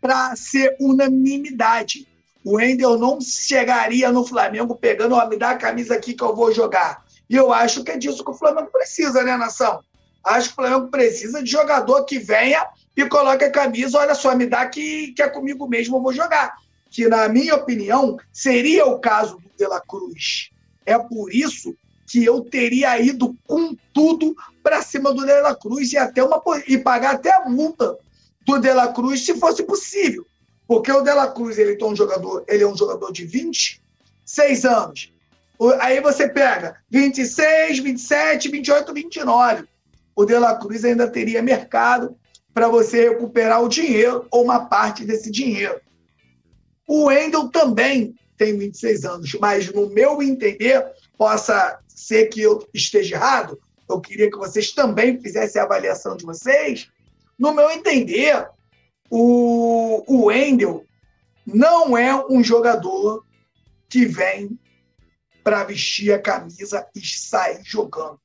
para 0.00 0.34
ser 0.34 0.76
unanimidade. 0.80 2.08
O 2.44 2.56
Wendel 2.56 2.98
não 2.98 3.20
chegaria 3.20 4.10
no 4.10 4.26
Flamengo 4.26 4.74
pegando, 4.74 5.16
me 5.28 5.36
dá 5.36 5.50
a 5.50 5.56
camisa 5.56 5.94
aqui 5.94 6.12
que 6.12 6.22
eu 6.22 6.34
vou 6.34 6.52
jogar. 6.52 7.03
E 7.28 7.36
eu 7.36 7.52
acho 7.52 7.82
que 7.82 7.90
é 7.90 7.96
disso 7.96 8.24
que 8.24 8.30
o 8.30 8.34
Flamengo 8.34 8.68
precisa, 8.70 9.22
né, 9.22 9.36
nação? 9.36 9.80
Acho 10.22 10.48
que 10.48 10.52
o 10.52 10.56
Flamengo 10.56 10.90
precisa 10.90 11.42
de 11.42 11.50
jogador 11.50 12.04
que 12.04 12.18
venha 12.18 12.66
e 12.96 13.06
coloque 13.06 13.44
a 13.44 13.50
camisa, 13.50 13.98
olha 13.98 14.14
só, 14.14 14.34
me 14.34 14.46
dá 14.46 14.66
que, 14.66 15.12
que 15.12 15.22
é 15.22 15.28
comigo 15.28 15.68
mesmo, 15.68 15.96
eu 15.96 16.02
vou 16.02 16.12
jogar. 16.12 16.56
Que, 16.90 17.08
na 17.08 17.28
minha 17.28 17.56
opinião, 17.56 18.16
seria 18.32 18.86
o 18.86 19.00
caso 19.00 19.36
do 19.36 19.50
De 19.56 19.66
La 19.66 19.80
Cruz. 19.80 20.50
É 20.86 20.98
por 20.98 21.34
isso 21.34 21.74
que 22.06 22.24
eu 22.24 22.42
teria 22.42 23.00
ido 23.00 23.36
com 23.46 23.76
tudo 23.92 24.36
para 24.62 24.82
cima 24.82 25.12
do 25.12 25.26
De 25.26 25.40
La 25.40 25.54
Cruz 25.54 25.92
e, 25.92 25.98
até 25.98 26.22
uma, 26.22 26.40
e 26.68 26.78
pagar 26.78 27.16
até 27.16 27.34
a 27.34 27.48
multa 27.48 27.98
do 28.46 28.58
De 28.58 28.72
La 28.72 28.88
Cruz, 28.92 29.24
se 29.24 29.38
fosse 29.38 29.62
possível. 29.64 30.24
Porque 30.66 30.92
o 30.92 31.02
De 31.02 31.12
La 31.12 31.28
Cruz 31.28 31.58
ele, 31.58 31.76
é 31.80 31.84
um 31.84 31.96
jogador, 31.96 32.44
ele 32.46 32.62
é 32.62 32.66
um 32.66 32.76
jogador 32.76 33.12
de 33.12 33.24
26 33.24 34.64
anos. 34.64 35.13
Aí 35.80 36.00
você 36.00 36.28
pega 36.28 36.76
26, 36.90 37.78
27, 37.78 38.48
28, 38.48 38.92
29. 38.92 39.64
O 40.16 40.24
De 40.24 40.38
La 40.38 40.56
Cruz 40.56 40.84
ainda 40.84 41.08
teria 41.08 41.42
mercado 41.42 42.16
para 42.52 42.68
você 42.68 43.08
recuperar 43.08 43.62
o 43.62 43.68
dinheiro 43.68 44.26
ou 44.30 44.44
uma 44.44 44.66
parte 44.66 45.04
desse 45.04 45.30
dinheiro. 45.30 45.80
O 46.86 47.04
Wendel 47.06 47.48
também 47.48 48.14
tem 48.36 48.56
26 48.56 49.04
anos, 49.04 49.34
mas 49.40 49.72
no 49.72 49.88
meu 49.90 50.22
entender, 50.22 50.84
possa 51.16 51.78
ser 51.88 52.26
que 52.26 52.40
eu 52.40 52.66
esteja 52.74 53.16
errado, 53.16 53.58
eu 53.88 54.00
queria 54.00 54.30
que 54.30 54.36
vocês 54.36 54.72
também 54.72 55.20
fizessem 55.20 55.60
a 55.60 55.64
avaliação 55.64 56.16
de 56.16 56.24
vocês. 56.24 56.88
No 57.38 57.52
meu 57.52 57.70
entender, 57.70 58.48
o, 59.10 60.02
o 60.06 60.26
Wendel 60.26 60.84
não 61.46 61.96
é 61.96 62.14
um 62.26 62.42
jogador 62.42 63.24
que 63.88 64.06
vem 64.06 64.58
para 65.44 65.62
vestir 65.62 66.12
a 66.12 66.18
camisa 66.18 66.88
e 66.96 67.06
sair 67.06 67.60
jogando 67.62 68.18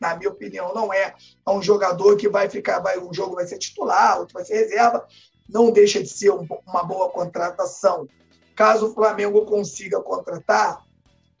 na 0.00 0.16
minha 0.16 0.30
opinião, 0.30 0.72
não 0.74 0.92
é. 0.92 1.14
É 1.46 1.50
um 1.50 1.62
jogador 1.62 2.16
que 2.16 2.28
vai 2.28 2.48
ficar, 2.48 2.78
vai, 2.78 2.98
um 2.98 3.12
jogo 3.12 3.34
vai 3.34 3.46
ser 3.46 3.58
titular, 3.58 4.20
outro 4.20 4.34
vai 4.34 4.44
ser 4.44 4.54
reserva. 4.54 5.06
Não 5.48 5.70
deixa 5.70 6.00
de 6.02 6.08
ser 6.08 6.30
um, 6.30 6.46
uma 6.66 6.84
boa 6.84 7.10
contratação. 7.10 8.08
Caso 8.54 8.88
o 8.88 8.94
Flamengo 8.94 9.44
consiga 9.44 10.00
contratar, 10.00 10.84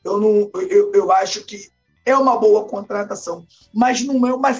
eu, 0.04 0.18
não, 0.18 0.50
eu, 0.62 0.92
eu 0.92 1.12
acho 1.12 1.44
que 1.44 1.70
é 2.06 2.16
uma 2.16 2.38
boa 2.38 2.64
contratação, 2.64 3.46
mas 3.74 4.02
não 4.02 4.26
é 4.26 4.32
uma 4.32 4.50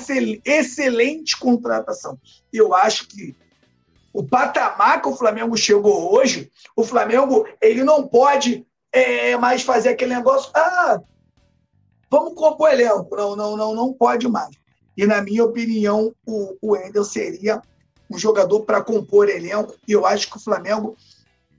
excelente 0.45 1.37
contratação. 1.39 2.19
Eu 2.53 2.75
acho 2.75 3.09
que 3.09 3.35
o 4.13 4.23
patamar 4.23 5.01
que 5.01 5.09
o 5.09 5.17
Flamengo 5.17 5.57
chegou 5.57 6.13
hoje, 6.15 6.51
o 6.77 6.85
Flamengo 6.85 7.47
ele 7.61 7.85
não 7.85 8.07
pode 8.07 8.67
é, 8.93 9.37
mais 9.37 9.63
fazer 9.63 9.91
aquele 9.91 10.15
negócio. 10.15 10.51
Ah, 10.55 11.01
Vamos 12.11 12.35
compor 12.35 12.73
elenco. 12.73 13.15
Não, 13.15 13.37
não, 13.37 13.57
não, 13.57 13.75
não 13.75 13.93
pode 13.93 14.27
mais. 14.29 14.57
E, 14.97 15.07
na 15.07 15.23
minha 15.23 15.45
opinião, 15.45 16.15
o, 16.27 16.57
o 16.61 16.73
Wendel 16.73 17.05
seria 17.05 17.63
um 18.11 18.19
jogador 18.19 18.63
para 18.63 18.83
compor 18.83 19.29
elenco. 19.29 19.75
E 19.87 19.93
eu 19.93 20.07
acho 20.07 20.29
que 20.31 20.37
o 20.37 20.41
Flamengo 20.41 20.97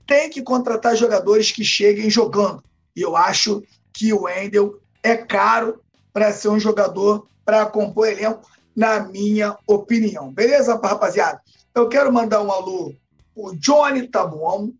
tem 0.06 0.28
que 0.28 0.42
contratar 0.42 0.96
jogadores 0.96 1.52
que 1.52 1.64
cheguem 1.64 2.10
jogando. 2.10 2.62
E 2.94 3.00
eu 3.00 3.16
acho 3.16 3.62
que 3.92 4.12
o 4.12 4.22
Wendel 4.22 4.80
é 5.02 5.16
caro 5.16 5.80
para 6.12 6.32
ser 6.32 6.48
um 6.48 6.58
jogador 6.58 7.26
para 7.44 7.66
compor 7.66 8.08
elenco, 8.08 8.42
na 8.74 9.00
minha 9.00 9.56
opinião. 9.66 10.32
Beleza, 10.32 10.78
rapaziada? 10.82 11.40
Eu 11.74 11.88
quero 11.88 12.12
mandar 12.12 12.42
um 12.42 12.50
alô 12.50 12.92
o 13.34 13.54
Johnny 13.54 14.08
Tabuão. 14.08 14.74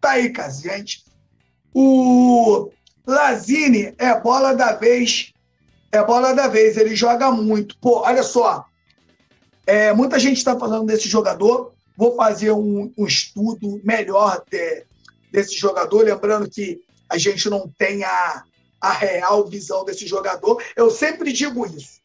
Tá 0.00 0.12
aí 0.12 0.32
com 0.32 0.42
a 0.42 0.48
gente. 0.50 1.04
O 1.80 2.72
Lazini 3.06 3.94
é 3.98 4.18
bola 4.18 4.52
da 4.52 4.72
vez. 4.72 5.32
É 5.92 6.02
bola 6.02 6.34
da 6.34 6.48
vez. 6.48 6.76
Ele 6.76 6.96
joga 6.96 7.30
muito. 7.30 7.78
Pô, 7.78 8.00
olha 8.00 8.24
só. 8.24 8.64
É, 9.64 9.92
muita 9.92 10.18
gente 10.18 10.38
está 10.38 10.58
falando 10.58 10.88
desse 10.88 11.08
jogador. 11.08 11.72
Vou 11.96 12.16
fazer 12.16 12.50
um, 12.50 12.92
um 12.98 13.06
estudo 13.06 13.80
melhor 13.84 14.42
de, 14.50 14.84
desse 15.30 15.54
jogador. 15.56 16.02
Lembrando 16.02 16.50
que 16.50 16.80
a 17.08 17.16
gente 17.16 17.48
não 17.48 17.72
tem 17.78 18.02
a, 18.02 18.42
a 18.80 18.90
real 18.90 19.46
visão 19.46 19.84
desse 19.84 20.04
jogador. 20.04 20.60
Eu 20.74 20.90
sempre 20.90 21.32
digo 21.32 21.64
isso. 21.64 22.00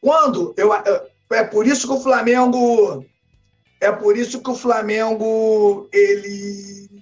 Quando 0.00 0.52
eu. 0.56 0.72
É 1.30 1.44
por 1.44 1.68
isso 1.68 1.86
que 1.86 1.92
o 1.92 2.00
Flamengo. 2.00 3.06
É 3.80 3.92
por 3.92 4.16
isso 4.16 4.42
que 4.42 4.50
o 4.50 4.56
Flamengo, 4.56 5.88
ele, 5.92 6.93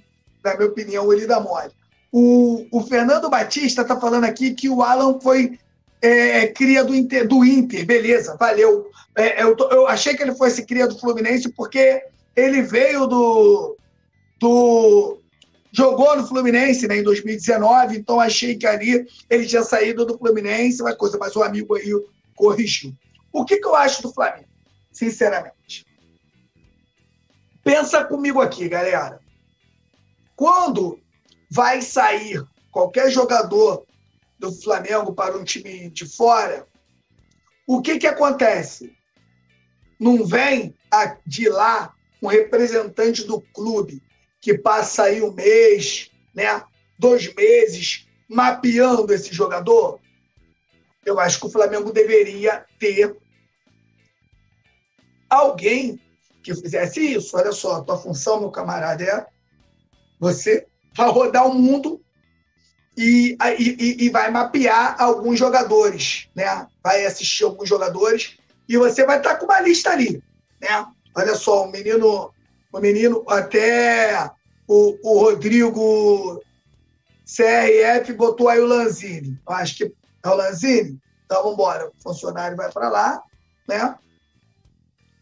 na 0.45 0.57
minha 0.57 0.69
opinião, 0.69 1.13
ele 1.13 1.27
dá 1.27 1.41
mole. 1.41 1.71
O, 2.11 2.67
o 2.71 2.83
Fernando 2.83 3.31
Batista 3.31 3.83
está 3.83 3.99
falando 3.99 4.25
aqui 4.25 4.53
que 4.53 4.69
o 4.69 4.83
Alan 4.83 5.19
foi 5.21 5.59
é, 6.03 6.49
cria 6.49 6.85
do 6.85 6.95
Inter, 6.95 7.27
do 7.27 7.45
Inter, 7.45 7.87
beleza, 7.87 8.37
valeu. 8.37 8.91
É, 9.17 9.43
eu, 9.43 9.57
eu 9.71 9.87
achei 9.87 10.15
que 10.15 10.23
ele 10.23 10.35
fosse 10.35 10.67
cria 10.67 10.87
do 10.87 10.99
Fluminense 10.99 11.49
porque 11.51 12.03
ele 12.35 12.61
veio 12.63 13.07
do, 13.07 13.77
do 14.41 15.19
jogou 15.71 16.17
no 16.17 16.27
Fluminense 16.27 16.87
né, 16.87 16.99
em 16.99 17.03
2019, 17.03 17.97
então 17.97 18.21
achei 18.21 18.57
que 18.57 18.67
ali 18.67 19.07
ele 19.31 19.47
tinha 19.47 19.63
saído 19.63 20.05
do 20.05 20.19
Fluminense, 20.19 20.83
uma 20.83 20.95
coisa, 20.95 21.17
mas 21.19 21.35
o 21.37 21.43
amigo 21.43 21.75
aí 21.77 21.91
corrigiu. 22.35 22.93
O 23.33 23.45
que, 23.45 23.59
que 23.59 23.67
eu 23.67 23.75
acho 23.75 24.03
do 24.03 24.13
Flamengo, 24.13 24.49
sinceramente? 24.93 25.87
Pensa 27.65 28.05
comigo 28.05 28.41
aqui, 28.41 28.69
galera. 28.69 29.22
Quando 30.43 31.01
vai 31.49 31.81
sair 31.81 32.45
qualquer 32.73 33.09
jogador 33.13 33.87
do 34.41 34.51
Flamengo 34.51 35.15
para 35.15 35.39
um 35.39 35.45
time 35.45 35.89
de 35.89 36.05
fora, 36.05 36.67
o 37.65 37.81
que, 37.81 37.97
que 37.97 38.09
acontece? 38.09 38.93
Não 40.01 40.27
vem 40.27 40.75
de 41.25 41.49
lá 41.49 41.95
um 42.21 42.27
representante 42.27 43.23
do 43.23 43.41
clube 43.41 44.03
que 44.41 44.59
passa 44.59 45.05
aí 45.05 45.23
um 45.23 45.31
mês, 45.31 46.11
né, 46.35 46.61
dois 46.99 47.33
meses, 47.37 48.09
mapeando 48.29 49.15
esse 49.15 49.33
jogador? 49.33 50.01
Eu 51.07 51.21
acho 51.21 51.39
que 51.39 51.47
o 51.47 51.51
Flamengo 51.51 51.93
deveria 51.93 52.67
ter 52.81 53.17
alguém 55.31 56.01
que 56.43 56.53
fizesse 56.53 57.15
isso. 57.15 57.37
Olha 57.37 57.53
só, 57.53 57.81
tua 57.83 57.97
função, 57.97 58.41
meu 58.41 58.51
camarada, 58.51 59.05
é 59.05 59.33
você 60.23 60.65
vai 60.95 61.11
rodar 61.11 61.49
o 61.49 61.53
mundo 61.53 62.01
e, 62.97 63.37
e, 63.59 64.05
e, 64.05 64.09
vai 64.09 64.31
mapear 64.31 64.95
alguns 65.03 65.37
jogadores, 65.37 66.29
né? 66.33 66.65
Vai 66.81 67.05
assistir 67.05 67.43
alguns 67.43 67.69
jogadores 67.69 68.39
e 68.69 68.77
você 68.77 69.05
vai 69.05 69.17
estar 69.17 69.35
com 69.35 69.47
uma 69.47 69.61
lista 69.61 69.91
ali, 69.91 70.23
né? 70.61 70.87
Olha 71.17 71.35
só, 71.35 71.65
o 71.65 71.73
menino, 71.73 72.33
o 72.73 72.79
menino 72.79 73.25
até 73.27 74.31
o, 74.69 74.97
o 75.03 75.19
Rodrigo 75.19 76.41
CRF 77.27 78.13
botou 78.13 78.49
aí 78.49 78.61
o 78.61 78.67
Lanzini. 78.67 79.37
Eu 79.49 79.55
acho 79.55 79.77
que 79.77 79.93
é 80.25 80.29
o 80.29 80.35
Lanzini. 80.35 81.01
Então 81.25 81.39
vamos 81.39 81.55
embora. 81.55 81.89
O 81.89 82.01
funcionário 82.01 82.57
vai 82.57 82.71
para 82.71 82.89
lá, 82.89 83.21
né? 83.67 83.97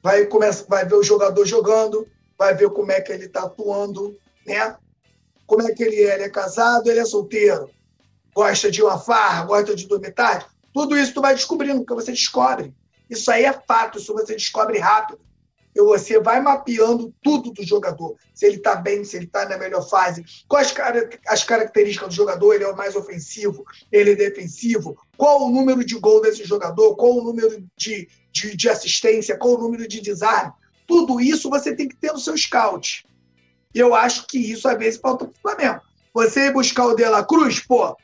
Vai 0.03 0.27
começa, 0.27 0.67
vai 0.69 0.85
ver 0.85 0.97
o 0.97 1.03
jogador 1.03 1.47
jogando, 1.47 2.07
vai 2.37 2.55
ver 2.55 2.69
como 2.69 2.93
é 2.93 3.01
que 3.01 3.13
ele 3.13 3.25
está 3.25 3.45
atuando, 3.45 4.19
né? 4.47 4.77
Como 5.51 5.63
é 5.63 5.75
que 5.75 5.83
ele 5.83 5.97
é? 5.97 6.15
Ele 6.15 6.23
é 6.23 6.29
casado, 6.29 6.89
ele 6.89 7.01
é 7.01 7.05
solteiro? 7.05 7.69
Gosta 8.33 8.71
de 8.71 8.81
uma 8.85 8.97
farra, 9.01 9.47
gosta 9.47 9.75
de 9.75 9.89
dormir 9.89 10.13
tarde? 10.13 10.47
Tudo 10.73 10.97
isso 10.97 11.13
tu 11.13 11.21
vai 11.21 11.35
descobrindo, 11.35 11.81
porque 11.81 11.93
você 11.93 12.13
descobre. 12.13 12.73
Isso 13.11 13.29
aí 13.33 13.45
é 13.45 13.53
fato, 13.53 13.99
isso 13.99 14.13
você 14.13 14.37
descobre 14.37 14.79
rápido. 14.79 15.19
E 15.75 15.83
você 15.83 16.21
vai 16.21 16.41
mapeando 16.41 17.13
tudo 17.21 17.51
do 17.51 17.65
jogador. 17.65 18.15
Se 18.33 18.47
ele 18.47 18.59
está 18.59 18.77
bem, 18.77 19.03
se 19.03 19.17
ele 19.17 19.25
está 19.25 19.49
na 19.49 19.59
melhor 19.59 19.83
fase, 19.89 20.25
quais 20.47 20.73
as 21.27 21.43
características 21.43 22.11
do 22.11 22.15
jogador, 22.15 22.55
ele 22.55 22.63
é 22.63 22.69
o 22.69 22.77
mais 22.77 22.95
ofensivo, 22.95 23.65
ele 23.91 24.13
é 24.13 24.15
defensivo, 24.15 24.97
qual 25.17 25.43
o 25.43 25.51
número 25.51 25.85
de 25.85 25.99
gol 25.99 26.23
desse 26.23 26.45
jogador, 26.45 26.95
qual 26.95 27.19
o 27.19 27.25
número 27.25 27.61
de, 27.77 28.09
de, 28.31 28.57
de 28.57 28.69
assistência, 28.69 29.37
qual 29.37 29.55
o 29.55 29.61
número 29.61 29.89
de 29.89 30.01
desarme. 30.01 30.53
Tudo 30.87 31.21
isso 31.21 31.51
você 31.51 31.75
tem 31.75 31.89
que 31.89 31.97
ter 31.97 32.13
no 32.13 32.21
seu 32.21 32.39
scout. 32.39 33.05
E 33.75 33.79
eu 33.79 33.95
acho 33.95 34.27
que 34.27 34.39
isso 34.39 34.69
às 34.69 34.79
vezes 34.79 35.01
falta 35.01 35.25
para 35.25 35.35
o 35.35 35.41
Flamengo. 35.41 35.81
Você 36.13 36.47
ir 36.47 36.53
buscar 36.53 36.87
o 36.87 36.95
De 36.95 37.05
La 37.05 37.25
Cruz, 37.25 37.61
pô, 37.61 37.97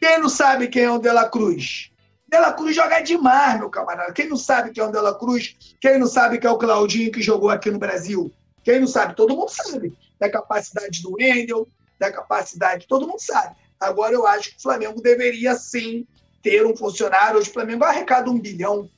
quem 0.00 0.18
não 0.18 0.28
sabe 0.28 0.68
quem 0.68 0.84
é 0.84 0.90
o 0.90 0.98
De 0.98 1.10
La 1.10 1.28
Cruz? 1.28 1.90
De 2.28 2.38
La 2.38 2.52
Cruz 2.52 2.74
joga 2.74 3.00
demais, 3.00 3.58
meu 3.58 3.70
camarada. 3.70 4.12
Quem 4.12 4.28
não 4.28 4.36
sabe 4.36 4.72
quem 4.72 4.82
é 4.82 4.86
o 4.86 4.90
De 4.90 4.98
La 4.98 5.14
Cruz? 5.14 5.56
Quem 5.80 5.98
não 5.98 6.08
sabe 6.08 6.38
quem 6.38 6.48
é 6.48 6.52
o 6.52 6.58
Claudinho 6.58 7.12
que 7.12 7.22
jogou 7.22 7.50
aqui 7.50 7.70
no 7.70 7.78
Brasil? 7.78 8.32
Quem 8.64 8.80
não 8.80 8.88
sabe? 8.88 9.14
Todo 9.14 9.36
mundo 9.36 9.48
sabe. 9.48 9.96
Da 10.18 10.28
capacidade 10.28 11.02
do 11.02 11.14
Wendel, 11.14 11.68
da 12.00 12.12
capacidade, 12.12 12.86
todo 12.88 13.06
mundo 13.06 13.20
sabe. 13.20 13.54
Agora 13.78 14.12
eu 14.12 14.26
acho 14.26 14.50
que 14.50 14.58
o 14.58 14.62
Flamengo 14.62 15.00
deveria 15.00 15.54
sim 15.54 16.06
ter 16.42 16.66
um 16.66 16.76
funcionário. 16.76 17.38
Hoje 17.38 17.50
o 17.50 17.52
Flamengo 17.52 17.84
arrecada 17.84 18.30
um 18.30 18.40
bilhão. 18.40 18.90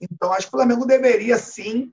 Então 0.00 0.32
acho 0.32 0.48
que 0.48 0.54
o 0.54 0.58
Flamengo 0.58 0.86
deveria 0.86 1.36
sim 1.36 1.92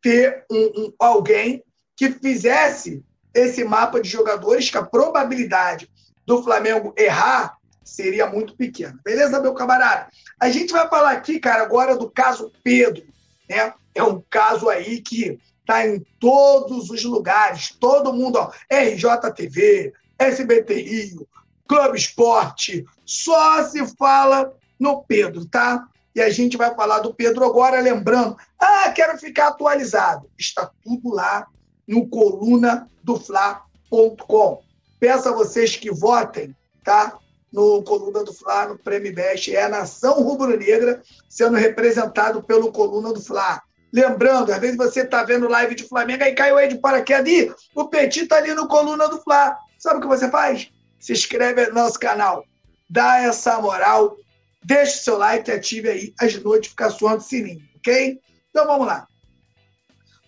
ter 0.00 0.44
um, 0.50 0.84
um 0.84 0.92
alguém 0.98 1.62
que 1.96 2.10
fizesse 2.10 3.02
esse 3.32 3.64
mapa 3.64 4.00
de 4.00 4.08
jogadores 4.08 4.70
que 4.70 4.78
a 4.78 4.82
probabilidade 4.82 5.90
do 6.24 6.42
Flamengo 6.42 6.94
errar 6.96 7.56
seria 7.82 8.26
muito 8.26 8.56
pequena. 8.56 8.98
Beleza, 9.04 9.40
meu 9.40 9.54
camarada? 9.54 10.08
A 10.40 10.48
gente 10.48 10.72
vai 10.72 10.88
falar 10.88 11.12
aqui, 11.12 11.38
cara, 11.38 11.62
agora 11.62 11.96
do 11.96 12.10
caso 12.10 12.52
Pedro. 12.62 13.04
Né? 13.48 13.72
É 13.94 14.02
um 14.02 14.22
caso 14.30 14.68
aí 14.68 15.00
que 15.00 15.38
está 15.60 15.86
em 15.86 16.00
todos 16.18 16.90
os 16.90 17.04
lugares. 17.04 17.70
Todo 17.78 18.12
mundo, 18.12 18.36
ó, 18.36 18.50
RJTV, 18.72 19.92
SBT 20.18 20.74
Rio, 20.74 21.28
Clube 21.68 21.98
Esporte, 21.98 22.84
só 23.04 23.64
se 23.64 23.84
fala 23.96 24.52
no 24.78 25.02
Pedro, 25.02 25.46
tá? 25.46 25.86
E 26.14 26.20
a 26.20 26.30
gente 26.30 26.56
vai 26.56 26.74
falar 26.74 27.00
do 27.00 27.12
Pedro 27.12 27.44
agora, 27.44 27.80
lembrando. 27.80 28.36
Ah, 28.58 28.90
quero 28.90 29.18
ficar 29.18 29.48
atualizado. 29.48 30.30
Está 30.38 30.70
tudo 30.82 31.12
lá 31.12 31.46
no 31.86 32.08
coluna 32.08 32.88
do 33.02 33.18
Fla.com. 33.18 34.62
Peço 34.98 35.28
a 35.28 35.32
vocês 35.32 35.76
que 35.76 35.90
votem, 35.90 36.56
tá? 36.82 37.18
No 37.52 37.82
Coluna 37.84 38.24
do 38.24 38.32
Fla, 38.32 38.66
no 38.66 38.78
Prêmio 38.78 39.14
Best, 39.14 39.54
é 39.54 39.62
a 39.62 39.68
nação 39.68 40.22
rubro-negra 40.22 41.02
sendo 41.28 41.56
representado 41.56 42.42
pelo 42.42 42.72
Coluna 42.72 43.12
do 43.12 43.20
Fla. 43.20 43.62
Lembrando, 43.92 44.50
às 44.50 44.58
vezes 44.58 44.76
você 44.76 45.02
está 45.02 45.22
vendo 45.22 45.46
live 45.46 45.74
de 45.74 45.86
Flamengo, 45.86 46.24
aí 46.24 46.34
caiu 46.34 46.56
aí 46.56 46.68
de 46.68 46.78
paraquedas, 46.78 47.54
o 47.74 47.88
Petit 47.88 48.22
está 48.22 48.38
ali 48.38 48.52
no 48.54 48.66
Coluna 48.66 49.08
do 49.08 49.20
Fla. 49.20 49.56
Sabe 49.78 49.98
o 49.98 50.00
que 50.00 50.08
você 50.08 50.28
faz? 50.30 50.68
Se 50.98 51.12
inscreve 51.12 51.66
no 51.66 51.74
nosso 51.74 52.00
canal, 52.00 52.44
dá 52.90 53.18
essa 53.18 53.60
moral, 53.60 54.16
deixa 54.64 54.96
o 54.96 55.04
seu 55.04 55.18
like 55.18 55.48
e 55.48 55.54
ative 55.54 55.88
aí 55.88 56.14
as 56.18 56.34
notificações 56.42 57.18
do 57.18 57.28
sininho, 57.28 57.62
ok? 57.76 58.18
Então 58.50 58.66
vamos 58.66 58.86
lá. 58.86 59.06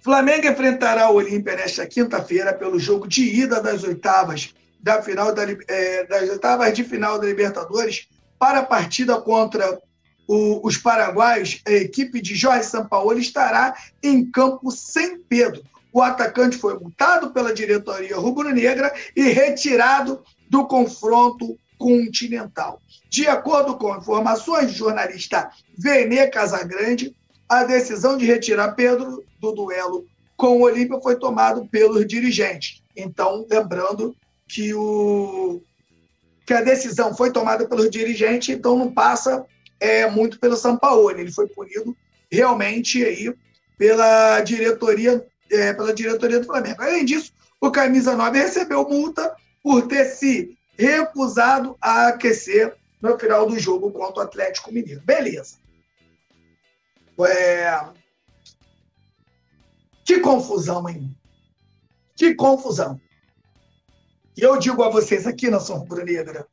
Flamengo 0.06 0.46
enfrentará 0.46 1.10
o 1.10 1.16
Olímpia 1.16 1.56
nesta 1.56 1.84
quinta-feira 1.84 2.54
pelo 2.54 2.78
jogo 2.78 3.08
de 3.08 3.24
ida 3.24 3.60
das 3.60 3.82
oitavas 3.82 4.54
da 4.78 5.02
final 5.02 5.34
da, 5.34 5.42
é, 5.66 6.04
das 6.04 6.30
oitavas 6.30 6.72
de 6.72 6.84
final 6.84 7.18
da 7.18 7.26
Libertadores 7.26 8.06
para 8.38 8.60
a 8.60 8.64
partida 8.64 9.20
contra 9.20 9.76
o, 10.28 10.64
os 10.64 10.78
paraguaios. 10.78 11.60
A 11.66 11.72
equipe 11.72 12.22
de 12.22 12.36
Jorge 12.36 12.68
Sampaoli 12.68 13.20
estará 13.20 13.74
em 14.00 14.30
campo 14.30 14.70
sem 14.70 15.18
Pedro. 15.18 15.64
O 15.92 16.00
atacante 16.00 16.56
foi 16.56 16.78
multado 16.78 17.32
pela 17.32 17.52
diretoria 17.52 18.14
rubro-negra 18.14 18.94
e 19.16 19.22
retirado 19.22 20.22
do 20.48 20.68
confronto 20.68 21.58
continental. 21.76 22.80
De 23.10 23.26
acordo 23.26 23.76
com 23.76 23.96
informações 23.96 24.68
do 24.68 24.78
jornalista 24.78 25.50
Vene 25.76 26.24
Casagrande, 26.28 27.12
a 27.48 27.64
decisão 27.64 28.16
de 28.16 28.24
retirar 28.24 28.72
Pedro 28.72 29.24
do 29.40 29.52
duelo 29.52 30.06
com 30.36 30.58
o 30.58 30.62
Olímpia 30.62 31.00
foi 31.00 31.16
tomado 31.16 31.66
pelos 31.66 32.06
dirigentes. 32.06 32.82
Então, 32.96 33.46
lembrando 33.48 34.14
que, 34.48 34.74
o, 34.74 35.62
que 36.44 36.52
a 36.52 36.62
decisão 36.62 37.14
foi 37.16 37.32
tomada 37.32 37.66
pelos 37.66 37.90
dirigentes, 37.90 38.54
então 38.54 38.76
não 38.76 38.92
passa 38.92 39.44
é, 39.80 40.08
muito 40.08 40.38
pelo 40.38 40.56
São 40.56 40.76
Paulo. 40.76 41.10
Ele 41.10 41.30
foi 41.30 41.46
punido 41.46 41.96
realmente 42.30 43.04
aí 43.04 43.34
pela 43.78 44.40
diretoria, 44.40 45.24
é, 45.50 45.72
pela 45.72 45.94
diretoria 45.94 46.40
do 46.40 46.46
Flamengo. 46.46 46.82
Além 46.82 47.04
disso, 47.04 47.32
o 47.60 47.70
Camisa 47.70 48.14
9 48.16 48.38
recebeu 48.38 48.88
multa 48.88 49.34
por 49.62 49.86
ter 49.86 50.04
se 50.06 50.56
recusado 50.78 51.76
a 51.80 52.08
aquecer 52.08 52.74
no 53.00 53.18
final 53.18 53.46
do 53.46 53.58
jogo 53.58 53.90
contra 53.90 54.20
o 54.20 54.22
Atlético 54.22 54.72
Mineiro. 54.72 55.00
Beleza. 55.04 55.56
É... 57.24 57.96
Que 60.04 60.20
confusão, 60.20 60.88
hein? 60.88 61.16
Que 62.16 62.34
confusão. 62.34 63.00
E 64.36 64.42
eu 64.42 64.58
digo 64.58 64.82
a 64.82 64.90
vocês 64.90 65.26
aqui, 65.26 65.48
nação 65.48 65.78
rubro-negra, 65.78 66.46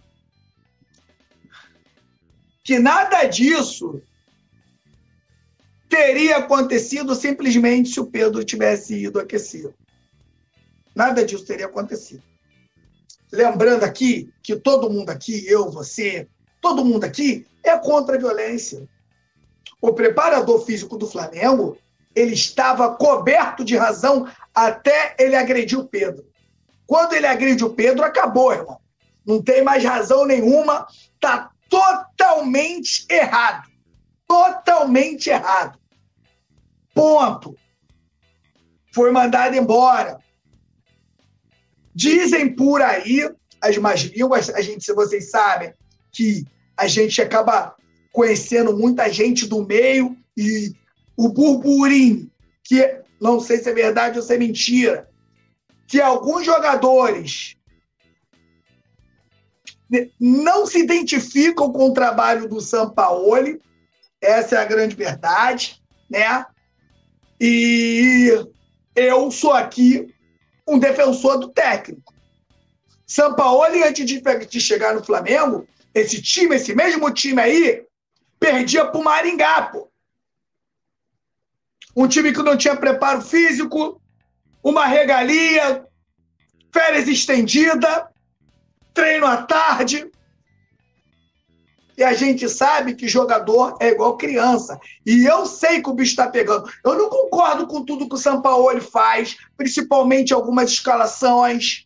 que 2.64 2.80
nada 2.80 3.26
disso 3.26 4.02
teria 5.90 6.38
acontecido 6.38 7.14
simplesmente 7.14 7.90
se 7.90 8.00
o 8.00 8.06
Pedro 8.06 8.44
tivesse 8.44 8.96
ido 8.96 9.20
aquecer. 9.20 9.74
Nada 10.96 11.26
disso 11.26 11.46
teria 11.46 11.66
acontecido. 11.66 12.24
Lembrando 13.32 13.84
aqui 13.84 14.32
que 14.42 14.56
todo 14.56 14.90
mundo 14.90 15.10
aqui, 15.10 15.46
eu, 15.48 15.70
você, 15.70 16.28
todo 16.62 16.86
mundo 16.86 17.04
aqui 17.04 17.46
é 17.64 17.78
contra 17.78 18.16
a 18.16 18.20
violência 18.20 18.88
o 19.82 19.94
preparador 19.94 20.66
físico 20.66 20.98
do 20.98 21.08
Flamengo, 21.08 21.78
ele 22.16 22.34
estava 22.34 22.96
coberto 22.96 23.64
de 23.64 23.76
razão 23.76 24.28
até 24.54 25.16
ele 25.20 25.36
agredir 25.36 25.80
o 25.80 25.88
Pedro. 25.88 26.26
Quando 26.86 27.14
ele 27.14 27.26
agride 27.26 27.64
o 27.64 27.74
Pedro, 27.74 28.04
acabou, 28.04 28.54
irmão. 28.54 28.80
Não 29.26 29.42
tem 29.42 29.64
mais 29.64 29.84
razão 29.84 30.26
nenhuma, 30.26 30.86
tá 31.20 31.50
totalmente 31.70 33.06
errado. 33.10 33.70
Totalmente 34.28 35.30
errado. 35.30 35.80
Ponto. 36.94 37.56
Foi 38.94 39.12
mandado 39.12 39.56
embora. 39.56 40.20
Dizem 41.96 42.56
por 42.56 42.82
aí 42.82 43.30
as 43.62 43.78
más 43.78 44.02
línguas, 44.02 44.50
a 44.50 44.62
gente, 44.62 44.84
se 44.84 44.94
vocês 44.94 45.30
sabem, 45.30 45.74
que 46.12 46.46
a 46.76 46.86
gente 46.86 47.22
acaba 47.22 47.76
conhecendo 48.14 48.78
muita 48.78 49.12
gente 49.12 49.48
do 49.48 49.66
meio 49.66 50.16
e 50.38 50.72
o 51.18 51.28
burburinho, 51.28 52.32
que 52.64 53.02
não 53.20 53.40
sei 53.40 53.58
se 53.58 53.70
é 53.70 53.74
verdade 53.74 54.18
ou 54.18 54.24
se 54.24 54.34
é 54.34 54.38
mentira, 54.38 55.10
que 55.88 56.00
alguns 56.00 56.46
jogadores 56.46 57.58
não 60.20 60.66
se 60.66 60.80
identificam 60.80 61.72
com 61.72 61.90
o 61.90 61.94
trabalho 61.94 62.48
do 62.48 62.62
Sampaoli, 62.62 63.60
essa 64.22 64.56
é 64.56 64.60
a 64.60 64.66
grande 64.66 64.96
verdade, 64.96 65.82
né? 66.10 66.46
E 67.42 68.30
eu 68.96 69.30
sou 69.32 69.54
aqui 69.54 70.14
um 70.68 70.80
defensor 70.80 71.40
do 71.40 71.50
técnico. 71.50 72.14
Sampaoli, 73.06 73.84
antes 73.84 74.06
de, 74.06 74.60
chegar 74.62 74.96
no 74.96 75.04
Flamengo, 75.04 75.68
esse 75.94 76.22
time, 76.22 76.56
esse 76.56 76.74
mesmo 76.74 77.12
time 77.12 77.42
aí, 77.42 77.86
perdia 78.44 78.86
para 78.86 79.00
o 79.00 79.04
Maringá, 79.06 79.62
pô. 79.62 79.90
Um 81.96 82.10
time 82.10 82.34
que 82.34 82.44
não 82.44 82.58
tinha 82.58 82.76
preparo 82.76 83.22
físico, 83.22 84.02
uma 84.62 84.86
regalia, 84.86 85.88
férias 86.74 87.08
estendida, 87.08 88.10
treino 88.94 89.26
à 89.26 89.44
tarde. 89.44 90.12
E 91.98 92.04
a 92.04 92.14
gente 92.14 92.50
sabe 92.50 92.96
que 92.96 93.08
jogador 93.08 93.78
é 93.80 93.92
igual 93.92 94.18
criança. 94.18 94.78
E 95.06 95.26
eu 95.26 95.46
sei 95.46 95.82
que 95.82 95.90
o 95.90 95.94
bicho 95.94 96.12
está 96.12 96.30
pegando. 96.30 96.70
Eu 96.84 96.98
não 96.98 97.10
concordo 97.10 97.66
com 97.66 97.86
tudo 97.86 98.10
que 98.10 98.16
o 98.16 98.18
Sampaoli 98.18 98.82
faz, 98.82 99.38
principalmente 99.56 100.34
algumas 100.34 100.70
escalações. 100.70 101.86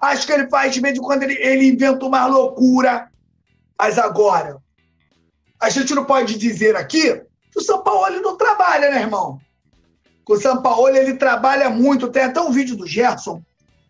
Acho 0.00 0.26
que 0.26 0.32
ele 0.32 0.48
faz 0.48 0.74
de 0.74 0.80
vez 0.80 0.98
em 0.98 1.02
quando 1.02 1.22
ele, 1.22 1.34
ele 1.34 1.68
inventa 1.68 2.04
uma 2.04 2.26
loucura. 2.26 3.12
Mas 3.78 3.96
agora, 3.96 4.63
a 5.64 5.68
gente 5.70 5.94
não 5.94 6.04
pode 6.04 6.36
dizer 6.36 6.76
aqui 6.76 7.22
que 7.50 7.58
o 7.58 7.62
Sampaoli 7.62 8.20
não 8.20 8.36
trabalha, 8.36 8.90
né, 8.90 9.00
irmão? 9.00 9.40
O 10.28 10.36
Sampaoli 10.36 10.98
ele 10.98 11.14
trabalha 11.14 11.70
muito. 11.70 12.10
Tem 12.10 12.24
até 12.24 12.40
um 12.40 12.50
vídeo 12.50 12.76
do 12.76 12.86
Gerson, 12.86 13.42